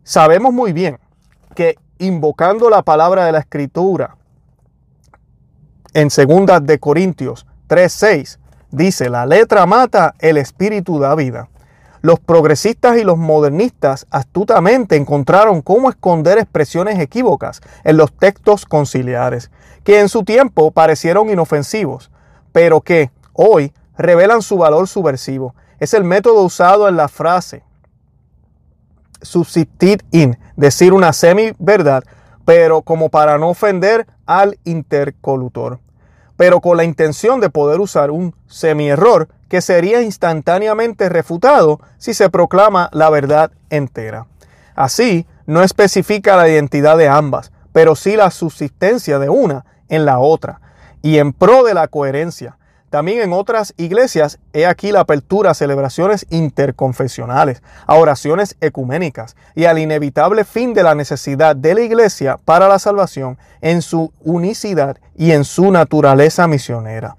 [0.02, 0.98] Sabemos muy bien
[1.54, 4.16] que invocando la palabra de la escritura
[5.92, 8.38] en 2 de Corintios 3:6
[8.70, 11.48] dice, la letra mata, el espíritu da vida.
[12.02, 19.50] Los progresistas y los modernistas astutamente encontraron cómo esconder expresiones equívocas en los textos conciliares,
[19.82, 22.10] que en su tiempo parecieron inofensivos,
[22.52, 25.54] pero que hoy revelan su valor subversivo.
[25.80, 27.62] Es el método usado en la frase
[29.22, 32.04] subsistir in, decir una semi-verdad,
[32.44, 35.80] pero como para no ofender al intercolutor,
[36.36, 42.30] pero con la intención de poder usar un semi-error que sería instantáneamente refutado si se
[42.30, 44.26] proclama la verdad entera.
[44.74, 50.18] Así, no especifica la identidad de ambas, pero sí la subsistencia de una en la
[50.18, 50.60] otra,
[51.02, 52.58] y en pro de la coherencia.
[52.91, 59.64] También en otras iglesias, he aquí la apertura a celebraciones interconfesionales, a oraciones ecuménicas y
[59.64, 64.99] al inevitable fin de la necesidad de la iglesia para la salvación en su unicidad
[65.16, 67.16] y en su naturaleza misionera.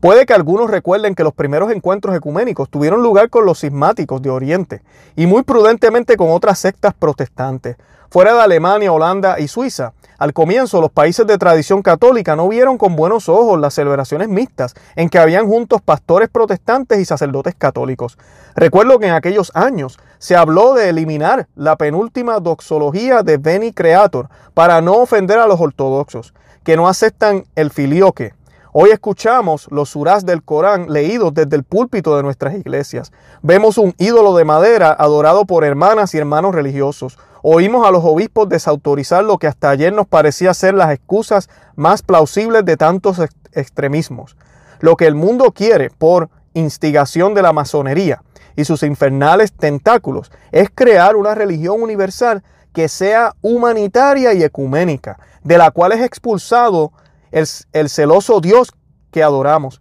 [0.00, 4.30] Puede que algunos recuerden que los primeros encuentros ecuménicos tuvieron lugar con los cismáticos de
[4.30, 4.82] Oriente
[5.14, 7.76] y muy prudentemente con otras sectas protestantes.
[8.10, 12.78] Fuera de Alemania, Holanda y Suiza, al comienzo los países de tradición católica no vieron
[12.78, 18.16] con buenos ojos las celebraciones mixtas en que habían juntos pastores protestantes y sacerdotes católicos.
[18.54, 24.28] Recuerdo que en aquellos años se habló de eliminar la penúltima doxología de Beni Creator
[24.54, 28.32] para no ofender a los ortodoxos, que no aceptan el filioque
[28.74, 33.12] Hoy escuchamos los surás del Corán leídos desde el púlpito de nuestras iglesias.
[33.42, 37.18] Vemos un ídolo de madera adorado por hermanas y hermanos religiosos.
[37.42, 42.02] Oímos a los obispos desautorizar lo que hasta ayer nos parecía ser las excusas más
[42.02, 43.18] plausibles de tantos
[43.52, 44.36] extremismos.
[44.80, 48.22] Lo que el mundo quiere por instigación de la masonería
[48.56, 55.58] y sus infernales tentáculos es crear una religión universal que sea humanitaria y ecuménica, de
[55.58, 56.92] la cual es expulsado
[57.30, 58.72] el, celoso Dios
[59.10, 59.80] que adoramos.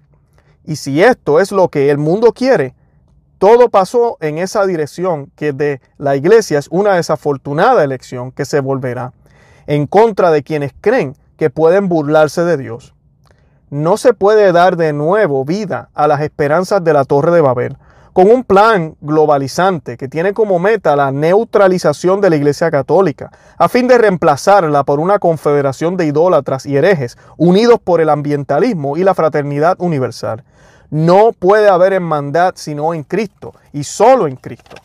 [0.65, 2.75] Y si esto es lo que el mundo quiere,
[3.41, 8.59] todo pasó en esa dirección que de la iglesia es una desafortunada elección que se
[8.59, 9.13] volverá
[9.65, 12.93] en contra de quienes creen que pueden burlarse de Dios.
[13.71, 17.77] No se puede dar de nuevo vida a las esperanzas de la Torre de Babel
[18.13, 23.67] con un plan globalizante que tiene como meta la neutralización de la Iglesia Católica, a
[23.69, 29.03] fin de reemplazarla por una confederación de idólatras y herejes unidos por el ambientalismo y
[29.03, 30.43] la fraternidad universal.
[30.91, 34.75] No puede haber hermandad sino en Cristo y solo en Cristo.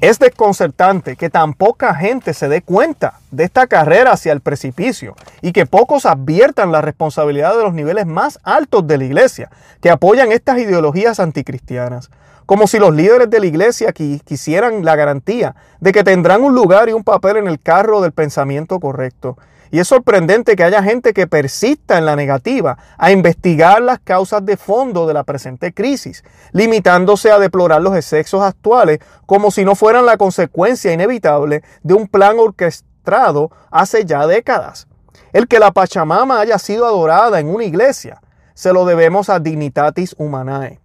[0.00, 5.14] Es desconcertante que tan poca gente se dé cuenta de esta carrera hacia el precipicio
[5.40, 9.50] y que pocos adviertan la responsabilidad de los niveles más altos de la iglesia
[9.80, 12.10] que apoyan estas ideologías anticristianas.
[12.44, 16.88] Como si los líderes de la iglesia quisieran la garantía de que tendrán un lugar
[16.88, 19.38] y un papel en el carro del pensamiento correcto
[19.72, 24.44] y es sorprendente que haya gente que persista en la negativa a investigar las causas
[24.44, 29.74] de fondo de la presente crisis, limitándose a deplorar los excesos actuales como si no
[29.74, 34.88] fueran la consecuencia inevitable de un plan orquestado hace ya décadas.
[35.32, 38.20] El que la Pachamama haya sido adorada en una iglesia,
[38.52, 40.80] se lo debemos a Dignitatis Humanae.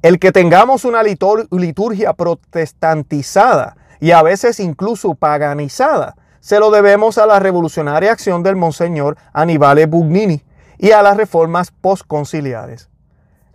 [0.00, 6.16] El que tengamos una liturgia protestantizada y a veces incluso paganizada,
[6.46, 10.44] se lo debemos a la revolucionaria acción del Monseñor Aníbal Bugnini
[10.78, 12.88] y a las reformas postconciliares.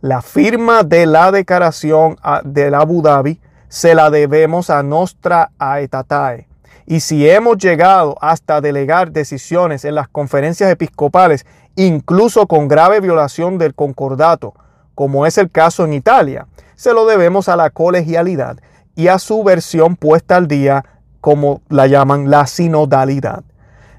[0.02, 3.40] La firma de la declaración de Abu Dhabi
[3.70, 6.50] se la debemos a Nostra Aetatae.
[6.86, 11.46] Y si hemos llegado hasta delegar decisiones en las conferencias episcopales,
[11.78, 14.54] incluso con grave violación del concordato,
[14.96, 18.58] como es el caso en Italia, se lo debemos a la colegialidad
[18.98, 20.84] y a su versión puesta al día
[21.22, 23.44] como la llaman la sinodalidad.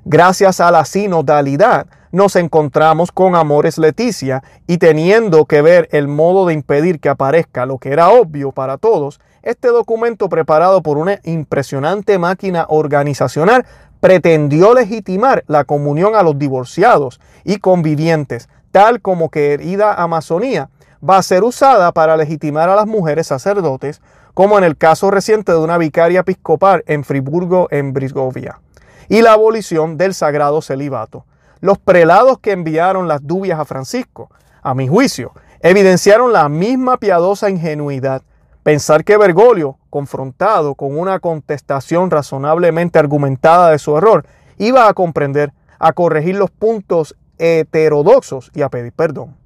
[0.04, 6.46] Gracias a la sinodalidad nos encontramos con Amores Leticia y teniendo que ver el modo
[6.46, 11.20] de impedir que aparezca lo que era obvio para todos, este documento preparado por una
[11.24, 13.64] impresionante máquina organizacional
[14.00, 20.68] pretendió legitimar la comunión a los divorciados y convivientes, tal como querida Amazonía
[21.08, 24.00] va a ser usada para legitimar a las mujeres sacerdotes,
[24.34, 28.60] como en el caso reciente de una vicaria episcopal en Friburgo, en Brisgovia,
[29.08, 31.26] y la abolición del sagrado celibato.
[31.60, 34.30] Los prelados que enviaron las dubias a Francisco,
[34.62, 38.22] a mi juicio, evidenciaron la misma piadosa ingenuidad.
[38.62, 44.24] Pensar que Bergoglio, confrontado con una contestación razonablemente argumentada de su error,
[44.58, 49.36] iba a comprender, a corregir los puntos heterodoxos y a pedir perdón.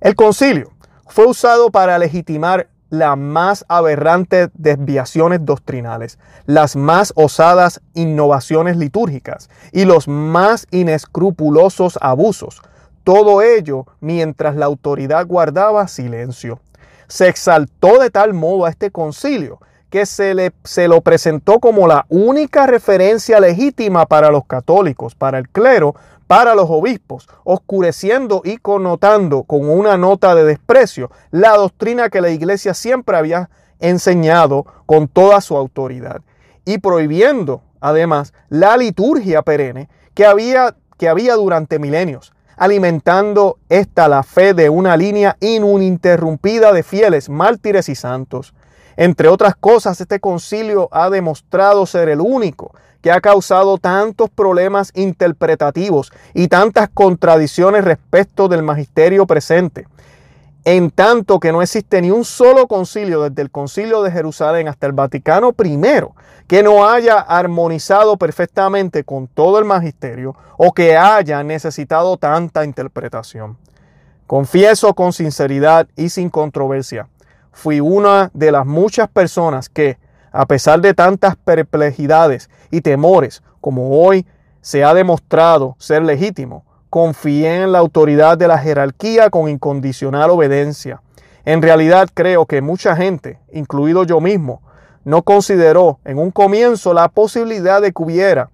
[0.00, 0.70] El concilio
[1.06, 2.68] fue usado para legitimar
[2.98, 12.62] las más aberrantes desviaciones doctrinales, las más osadas innovaciones litúrgicas y los más inescrupulosos abusos.
[13.02, 16.60] Todo ello mientras la autoridad guardaba silencio.
[17.06, 19.58] Se exaltó de tal modo a este concilio
[19.90, 25.38] que se, le, se lo presentó como la única referencia legítima para los católicos, para
[25.38, 25.94] el clero,
[26.26, 32.30] para los obispos, oscureciendo y connotando con una nota de desprecio la doctrina que la
[32.30, 33.50] iglesia siempre había
[33.80, 36.22] enseñado con toda su autoridad
[36.64, 44.22] y prohibiendo además la liturgia perenne que había, que había durante milenios, alimentando esta la
[44.22, 48.54] fe de una línea ininterrumpida de fieles, mártires y santos.
[48.96, 52.72] Entre otras cosas, este concilio ha demostrado ser el único
[53.04, 59.86] que ha causado tantos problemas interpretativos y tantas contradicciones respecto del magisterio presente.
[60.64, 64.86] En tanto que no existe ni un solo concilio, desde el concilio de Jerusalén hasta
[64.86, 65.78] el Vaticano I,
[66.46, 73.58] que no haya armonizado perfectamente con todo el magisterio o que haya necesitado tanta interpretación.
[74.26, 77.06] Confieso con sinceridad y sin controversia
[77.52, 79.98] fui una de las muchas personas que,
[80.34, 84.26] a pesar de tantas perplejidades y temores como hoy
[84.60, 91.02] se ha demostrado ser legítimo, confié en la autoridad de la jerarquía con incondicional obediencia.
[91.44, 94.60] En realidad creo que mucha gente, incluido yo mismo,
[95.04, 98.50] no consideró en un comienzo la posibilidad de que hubiera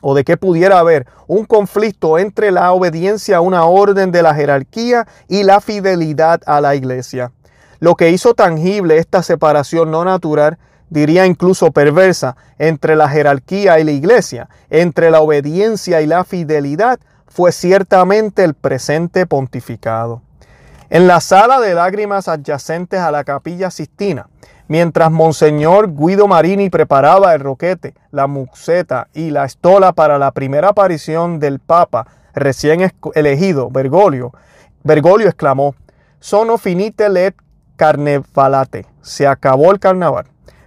[0.00, 4.34] o de que pudiera haber un conflicto entre la obediencia a una orden de la
[4.34, 7.30] jerarquía y la fidelidad a la iglesia.
[7.78, 10.58] Lo que hizo tangible esta separación no natural,
[10.90, 16.98] diría incluso perversa, entre la jerarquía y la iglesia, entre la obediencia y la fidelidad,
[17.26, 20.22] fue ciertamente el presente pontificado.
[20.88, 24.28] En la sala de lágrimas adyacentes a la capilla Sistina,
[24.68, 30.68] mientras Monseñor Guido Marini preparaba el roquete, la muxeta y la estola para la primera
[30.68, 34.32] aparición del Papa recién elegido, Bergoglio,
[34.84, 35.74] Bergoglio exclamó,
[36.20, 37.34] Sono finite let
[37.76, 38.86] carnevalate.
[39.02, 40.26] Se acabó el carnaval,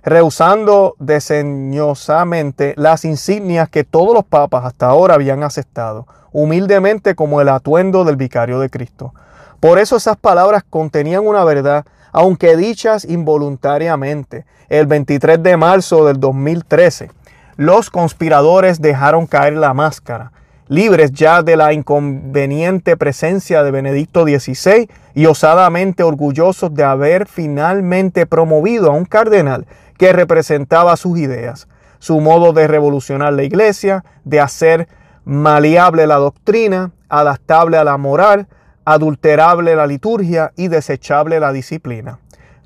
[0.09, 7.49] rehusando deseñosamente las insignias que todos los papas hasta ahora habían aceptado, humildemente como el
[7.49, 9.13] atuendo del vicario de Cristo.
[9.59, 14.45] Por eso esas palabras contenían una verdad, aunque dichas involuntariamente.
[14.67, 17.11] El 23 de marzo del 2013,
[17.55, 20.31] los conspiradores dejaron caer la máscara
[20.69, 28.27] libres ya de la inconveniente presencia de Benedicto XVI y osadamente orgullosos de haber finalmente
[28.27, 29.65] promovido a un cardenal
[29.99, 31.67] que representaba sus ideas,
[31.99, 34.87] su modo de revolucionar la iglesia, de hacer
[35.25, 38.47] maleable la doctrina, adaptable a la moral,
[38.85, 42.19] adulterable la liturgia y desechable la disciplina.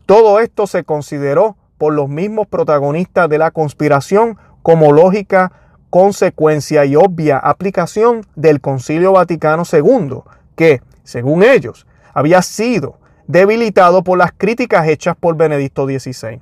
[0.06, 5.52] Todo esto se consideró por los mismos protagonistas de la conspiración como lógica
[5.90, 10.20] consecuencia y obvia aplicación del Concilio Vaticano II,
[10.56, 16.40] que, según ellos, había sido debilitado por las críticas hechas por Benedicto XVI.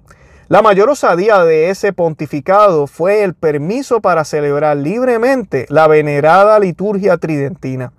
[0.51, 7.15] La mayor osadía de ese pontificado fue el permiso para celebrar libremente la venerada liturgia
[7.15, 7.93] tridentina,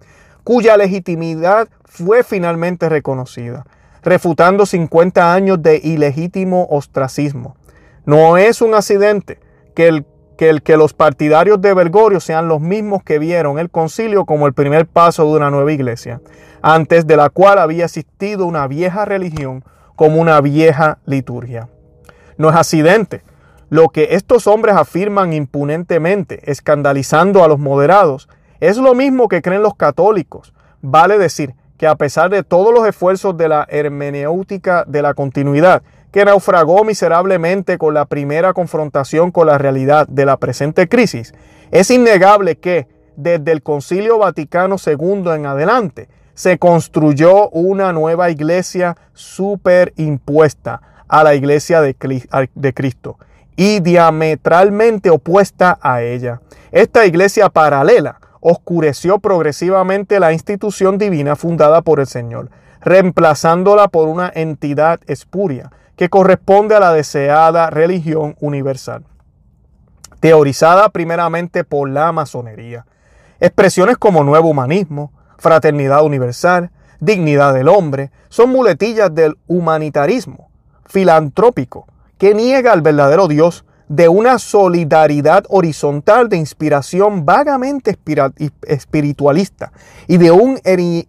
[0.45, 3.65] cuya legitimidad fue finalmente reconocida,
[4.03, 7.57] refutando 50 años de ilegítimo ostracismo.
[8.05, 9.41] No es un accidente
[9.75, 10.05] que el
[10.63, 14.87] que los partidarios de Bergoglio sean los mismos que vieron el concilio como el primer
[14.87, 16.21] paso de una nueva iglesia,
[16.61, 19.65] antes de la cual había existido una vieja religión
[19.97, 21.71] como una vieja liturgia.
[22.37, 23.23] No es accidente.
[23.69, 28.29] Lo que estos hombres afirman impunentemente, escandalizando a los moderados,
[28.61, 30.53] es lo mismo que creen los católicos.
[30.83, 35.83] Vale decir que a pesar de todos los esfuerzos de la hermenéutica de la continuidad,
[36.13, 41.33] que naufragó miserablemente con la primera confrontación con la realidad de la presente crisis,
[41.71, 48.97] es innegable que desde el Concilio Vaticano II en adelante se construyó una nueva iglesia
[49.15, 53.19] superimpuesta a la iglesia de Cristo
[53.55, 56.41] y diametralmente opuesta a ella.
[56.71, 62.49] Esta iglesia paralela oscureció progresivamente la institución divina fundada por el Señor,
[62.81, 69.05] reemplazándola por una entidad espuria que corresponde a la deseada religión universal,
[70.19, 72.87] teorizada primeramente por la masonería.
[73.39, 80.52] Expresiones como nuevo humanismo, fraternidad universal, dignidad del hombre, son muletillas del humanitarismo
[80.93, 81.87] filantrópico
[82.19, 87.99] que niega al verdadero Dios de una solidaridad horizontal de inspiración vagamente
[88.67, 89.73] espiritualista
[90.07, 90.61] y de un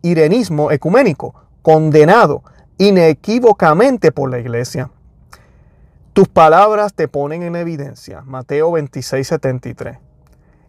[0.02, 2.44] irenismo ecuménico condenado
[2.78, 4.90] inequívocamente por la iglesia.
[6.14, 8.22] Tus palabras te ponen en evidencia.
[8.22, 9.98] Mateo 26, 73.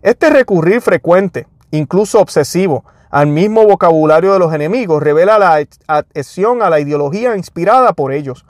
[0.03, 6.71] Este recurrir frecuente, incluso obsesivo, al mismo vocabulario de los enemigos revela la adhesión a
[6.71, 8.45] la ideología inspirada por ellos.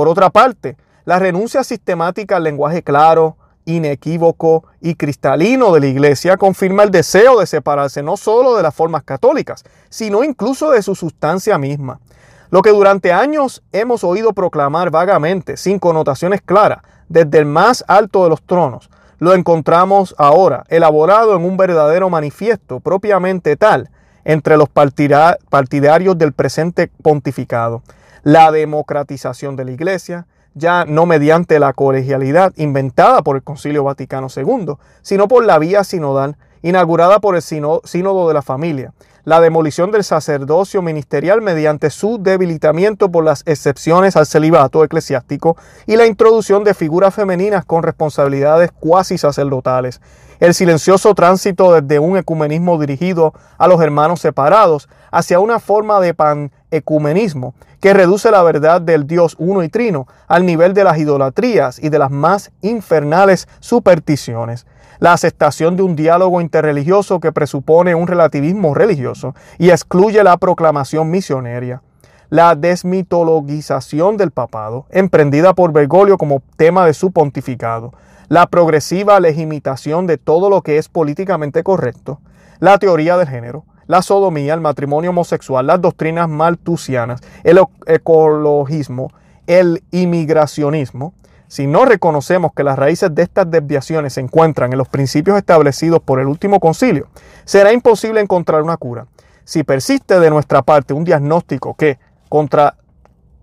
[0.00, 3.36] Por otra parte, la renuncia sistemática al lenguaje claro,
[3.66, 8.74] inequívoco y cristalino de la Iglesia confirma el deseo de separarse no solo de las
[8.74, 12.00] formas católicas, sino incluso de su sustancia misma.
[12.48, 16.78] Lo que durante años hemos oído proclamar vagamente, sin connotaciones claras,
[17.10, 18.88] desde el más alto de los tronos,
[19.18, 23.90] lo encontramos ahora elaborado en un verdadero manifiesto propiamente tal
[24.24, 27.82] entre los partidarios del presente pontificado.
[28.22, 34.28] La democratización de la Iglesia, ya no mediante la colegialidad inventada por el Concilio Vaticano
[34.34, 38.92] II, sino por la vía sinodal inaugurada por el Sínodo de la Familia,
[39.30, 45.56] la demolición del sacerdocio ministerial mediante su debilitamiento por las excepciones al celibato eclesiástico
[45.86, 50.00] y la introducción de figuras femeninas con responsabilidades cuasi sacerdotales,
[50.40, 56.12] el silencioso tránsito desde un ecumenismo dirigido a los hermanos separados hacia una forma de
[56.12, 61.78] panecumenismo que reduce la verdad del Dios uno y trino al nivel de las idolatrías
[61.78, 64.66] y de las más infernales supersticiones
[65.00, 71.10] la aceptación de un diálogo interreligioso que presupone un relativismo religioso y excluye la proclamación
[71.10, 71.82] misionaria,
[72.28, 77.92] la desmitologización del papado, emprendida por Bergoglio como tema de su pontificado,
[78.28, 82.20] la progresiva legitimación de todo lo que es políticamente correcto,
[82.60, 89.10] la teoría del género, la sodomía, el matrimonio homosexual, las doctrinas maltusianas, el ecologismo,
[89.48, 91.14] el inmigracionismo,
[91.50, 96.00] si no reconocemos que las raíces de estas desviaciones se encuentran en los principios establecidos
[96.00, 97.08] por el último concilio,
[97.44, 99.08] será imposible encontrar una cura.
[99.42, 101.98] Si persiste de nuestra parte un diagnóstico que,
[102.28, 102.76] contra,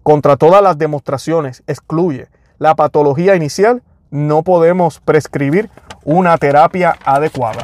[0.04, 2.30] contra todas las demostraciones, excluye
[2.60, 5.70] la patología inicial, no podemos prescribir
[6.06, 7.64] una terapia adecuada.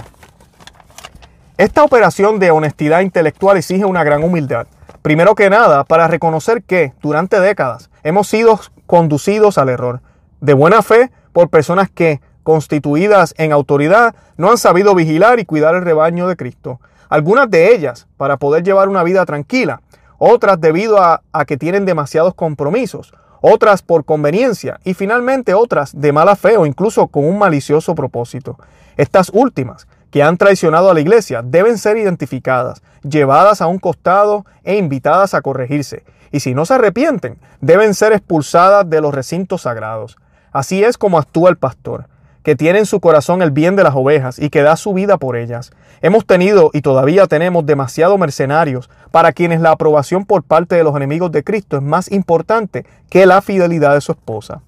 [1.58, 4.68] Esta operación de honestidad intelectual exige una gran humildad.
[5.04, 10.02] Primero que nada, para reconocer que, durante décadas, hemos sido conducidos al error
[10.44, 15.74] de buena fe por personas que, constituidas en autoridad, no han sabido vigilar y cuidar
[15.74, 16.82] el rebaño de Cristo.
[17.08, 19.82] Algunas de ellas para poder llevar una vida tranquila,
[20.18, 26.36] otras debido a, que tienen demasiados compromisos, otras por conveniencia y finalmente otras de mala
[26.36, 28.58] fe o incluso con un malicioso propósito.
[28.98, 34.46] Estas últimas, que han traicionado a la iglesia, deben ser identificadas, llevadas a un costado
[34.66, 36.04] e invitadas a corregirse.
[36.32, 40.18] Y si no se arrepienten, deben ser expulsadas de los recintos sagrados.
[40.54, 42.06] Así es como actúa el pastor,
[42.44, 45.18] que tiene en su corazón el bien de las ovejas y que da su vida
[45.18, 45.72] por ellas.
[46.02, 50.96] Hemos tenido y todavía tenemos demasiados mercenarios para quienes la aprobación por parte de los
[50.96, 54.62] enemigos de Cristo es más importante que la fidelidad de su esposa.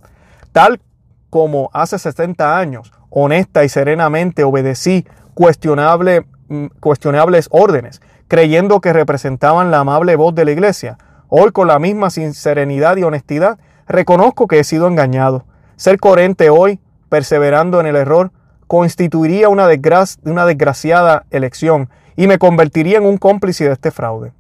[0.52, 0.82] Tal
[1.30, 5.06] como hace 70 años, honesta y serenamente obedecí
[5.36, 11.78] mm, cuestionables órdenes, creyendo que representaban la amable voz de la iglesia, hoy con la
[11.78, 15.46] misma serenidad y honestidad, reconozco que he sido engañado
[15.76, 18.32] ser coherente hoy, perseverando en el error,
[18.68, 19.68] constituiría una,
[20.24, 24.32] una desgraciada elección y me convertiría en un cómplice de este fraude.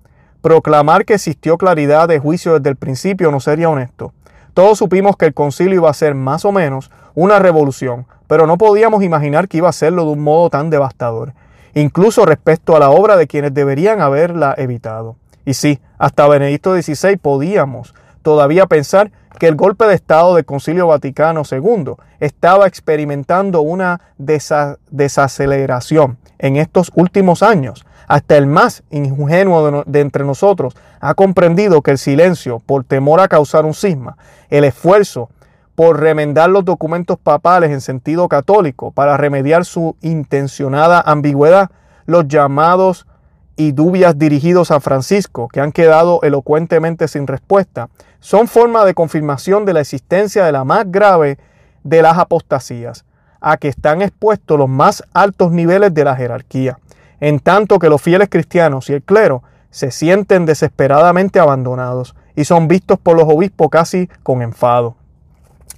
[0.41, 4.13] Proclamar que existió claridad de juicio desde el principio no sería honesto.
[4.53, 8.57] Todos supimos que el concilio iba a ser más o menos una revolución, pero no
[8.57, 11.33] podíamos imaginar que iba a serlo de un modo tan devastador,
[11.73, 15.17] incluso respecto a la obra de quienes deberían haberla evitado.
[15.45, 20.87] Y sí, hasta Benedicto XVI podíamos todavía pensar que el golpe de Estado del Concilio
[20.87, 29.99] Vaticano II estaba experimentando una desaceleración en estos últimos años, Hasta el más ingenuo de,
[29.99, 34.17] entre nosotros ha comprendido que el silencio, por temor a causar un cisma,
[34.49, 35.29] el esfuerzo
[35.73, 41.71] por remendar los documentos papales en sentido católico para remediar su intencionada ambigüedad,
[42.05, 43.07] los llamados
[43.55, 47.89] y dubias dirigidos a Francisco, que han quedado elocuentemente sin respuesta,
[48.19, 51.37] son forma de confirmación de la existencia de la más grave
[51.83, 53.05] de las apostasías,
[53.39, 56.79] a que están expuestos los más altos niveles de la jerarquía,
[57.19, 62.67] en tanto que los fieles cristianos y el clero se sienten desesperadamente abandonados y son
[62.67, 64.95] vistos por los obispos casi con enfado.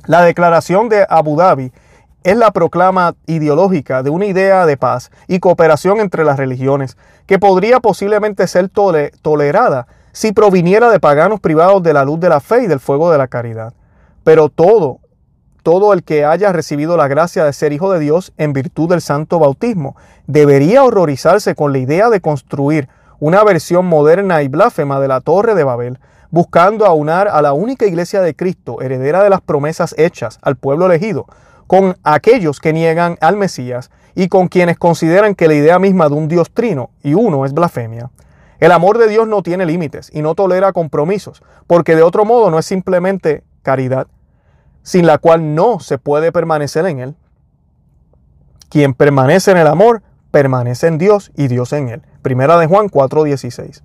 [0.06, 1.72] La declaración de Abu Dhabi
[2.28, 7.40] es la proclama ideológica de una idea de paz y cooperación entre las religiones, que
[7.40, 12.64] podría posiblemente ser tolerada si proviniera de paganos privados de la luz de la fe
[12.64, 13.74] y del fuego de la caridad.
[14.26, 15.00] Pero todo,
[15.64, 19.00] todo el que haya recibido la gracia de ser hijo de Dios en virtud del
[19.00, 25.08] santo bautismo, debería horrorizarse con la idea de construir una versión moderna y blasfema de
[25.08, 26.00] la Torre de Babel,
[26.30, 30.88] buscando aunar a la única iglesia de Cristo, heredera de las promesas hechas al pueblo
[30.88, 31.26] elegido,
[31.68, 36.16] con aquellos que niegan al Mesías y con quienes consideran que la idea misma de
[36.16, 38.10] un Dios trino y uno es blasfemia.
[38.60, 42.50] El amor de Dios no tiene límites y no tolera compromisos, porque de otro modo
[42.50, 44.08] no es simplemente caridad,
[44.82, 47.16] sin la cual no se puede permanecer en Él.
[48.70, 50.02] Quien permanece en el amor,
[50.32, 52.02] permanece en Dios y Dios en Él.
[52.22, 53.84] Primera de Juan 4:16.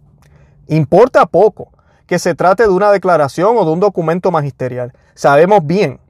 [0.68, 1.72] Importa poco
[2.06, 4.92] que se trate de una declaración o de un documento magisterial.
[5.14, 6.00] Sabemos bien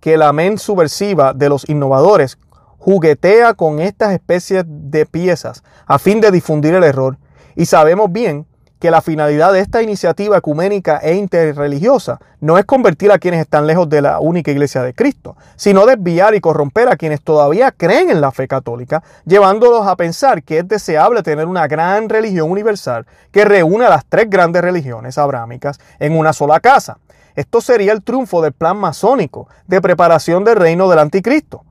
[0.00, 2.38] que la mente subversiva de los innovadores
[2.78, 7.18] juguetea con estas especies de piezas a fin de difundir el error.
[7.54, 8.46] Y sabemos bien
[8.80, 13.66] que la finalidad de esta iniciativa ecuménica e interreligiosa no es convertir a quienes están
[13.66, 18.10] lejos de la única iglesia de Cristo, sino desviar y corromper a quienes todavía creen
[18.10, 23.06] en la fe católica, llevándolos a pensar que es deseable tener una gran religión universal
[23.30, 26.96] que reúna las tres grandes religiones abrámicas en una sola casa.
[27.36, 31.64] Esto sería el triunfo del plan masónico de preparación del reino del anticristo.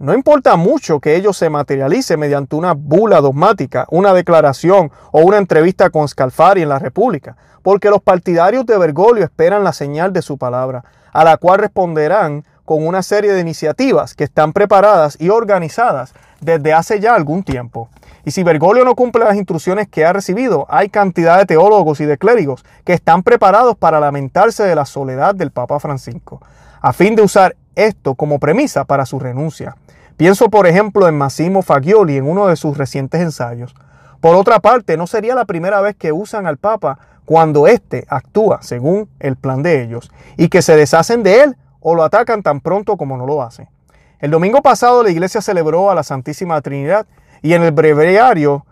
[0.00, 5.36] No importa mucho que ello se materialice mediante una bula dogmática, una declaración o una
[5.36, 10.22] entrevista con Scalfari en la República, porque los partidarios de Bergoglio esperan la señal de
[10.22, 15.28] su palabra, a la cual responderán con una serie de iniciativas que están preparadas y
[15.28, 17.90] organizadas desde hace ya algún tiempo.
[18.24, 22.06] Y si Bergoglio no cumple las instrucciones que ha recibido, hay cantidad de teólogos y
[22.06, 26.40] de clérigos que están preparados para lamentarse de la soledad del Papa Francisco,
[26.80, 29.76] a fin de usar esto como premisa para su renuncia.
[30.20, 33.74] Pienso, por ejemplo, en Massimo Fagioli en uno de sus recientes ensayos.
[34.20, 38.60] Por otra parte, no sería la primera vez que usan al Papa cuando éste actúa
[38.60, 42.60] según el plan de ellos y que se deshacen de él o lo atacan tan
[42.60, 43.70] pronto como no lo hace.
[44.18, 47.06] El domingo pasado la iglesia celebró a la Santísima Trinidad
[47.40, 48.66] y en el breviario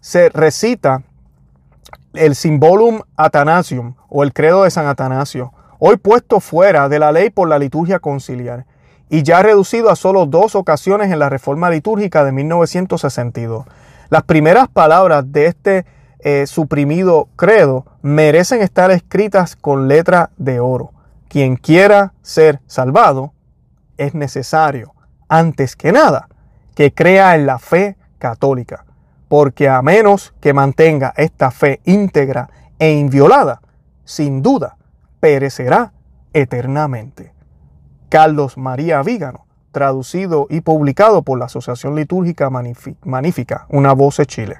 [0.00, 1.04] se recita
[2.12, 7.30] el Symbolum Athanasium o el credo de San Atanasio, hoy puesto fuera de la ley
[7.30, 8.66] por la liturgia conciliar
[9.10, 13.64] y ya reducido a solo dos ocasiones en la reforma litúrgica de 1962.
[14.10, 15.86] Las primeras palabras de este
[16.20, 20.92] eh, suprimido credo merecen estar escritas con letra de oro.
[21.28, 23.32] Quien quiera ser salvado
[23.98, 24.94] es necesario,
[25.28, 26.28] antes que nada,
[26.74, 28.84] que crea en la fe católica,
[29.28, 32.48] porque a menos que mantenga esta fe íntegra
[32.78, 33.60] e inviolada,
[34.04, 34.76] sin duda
[35.20, 35.92] perecerá
[36.32, 37.37] eternamente.
[38.08, 44.56] Carlos María Vígano, traducido y publicado por la Asociación Litúrgica Magnífica, Una Voz de Chile.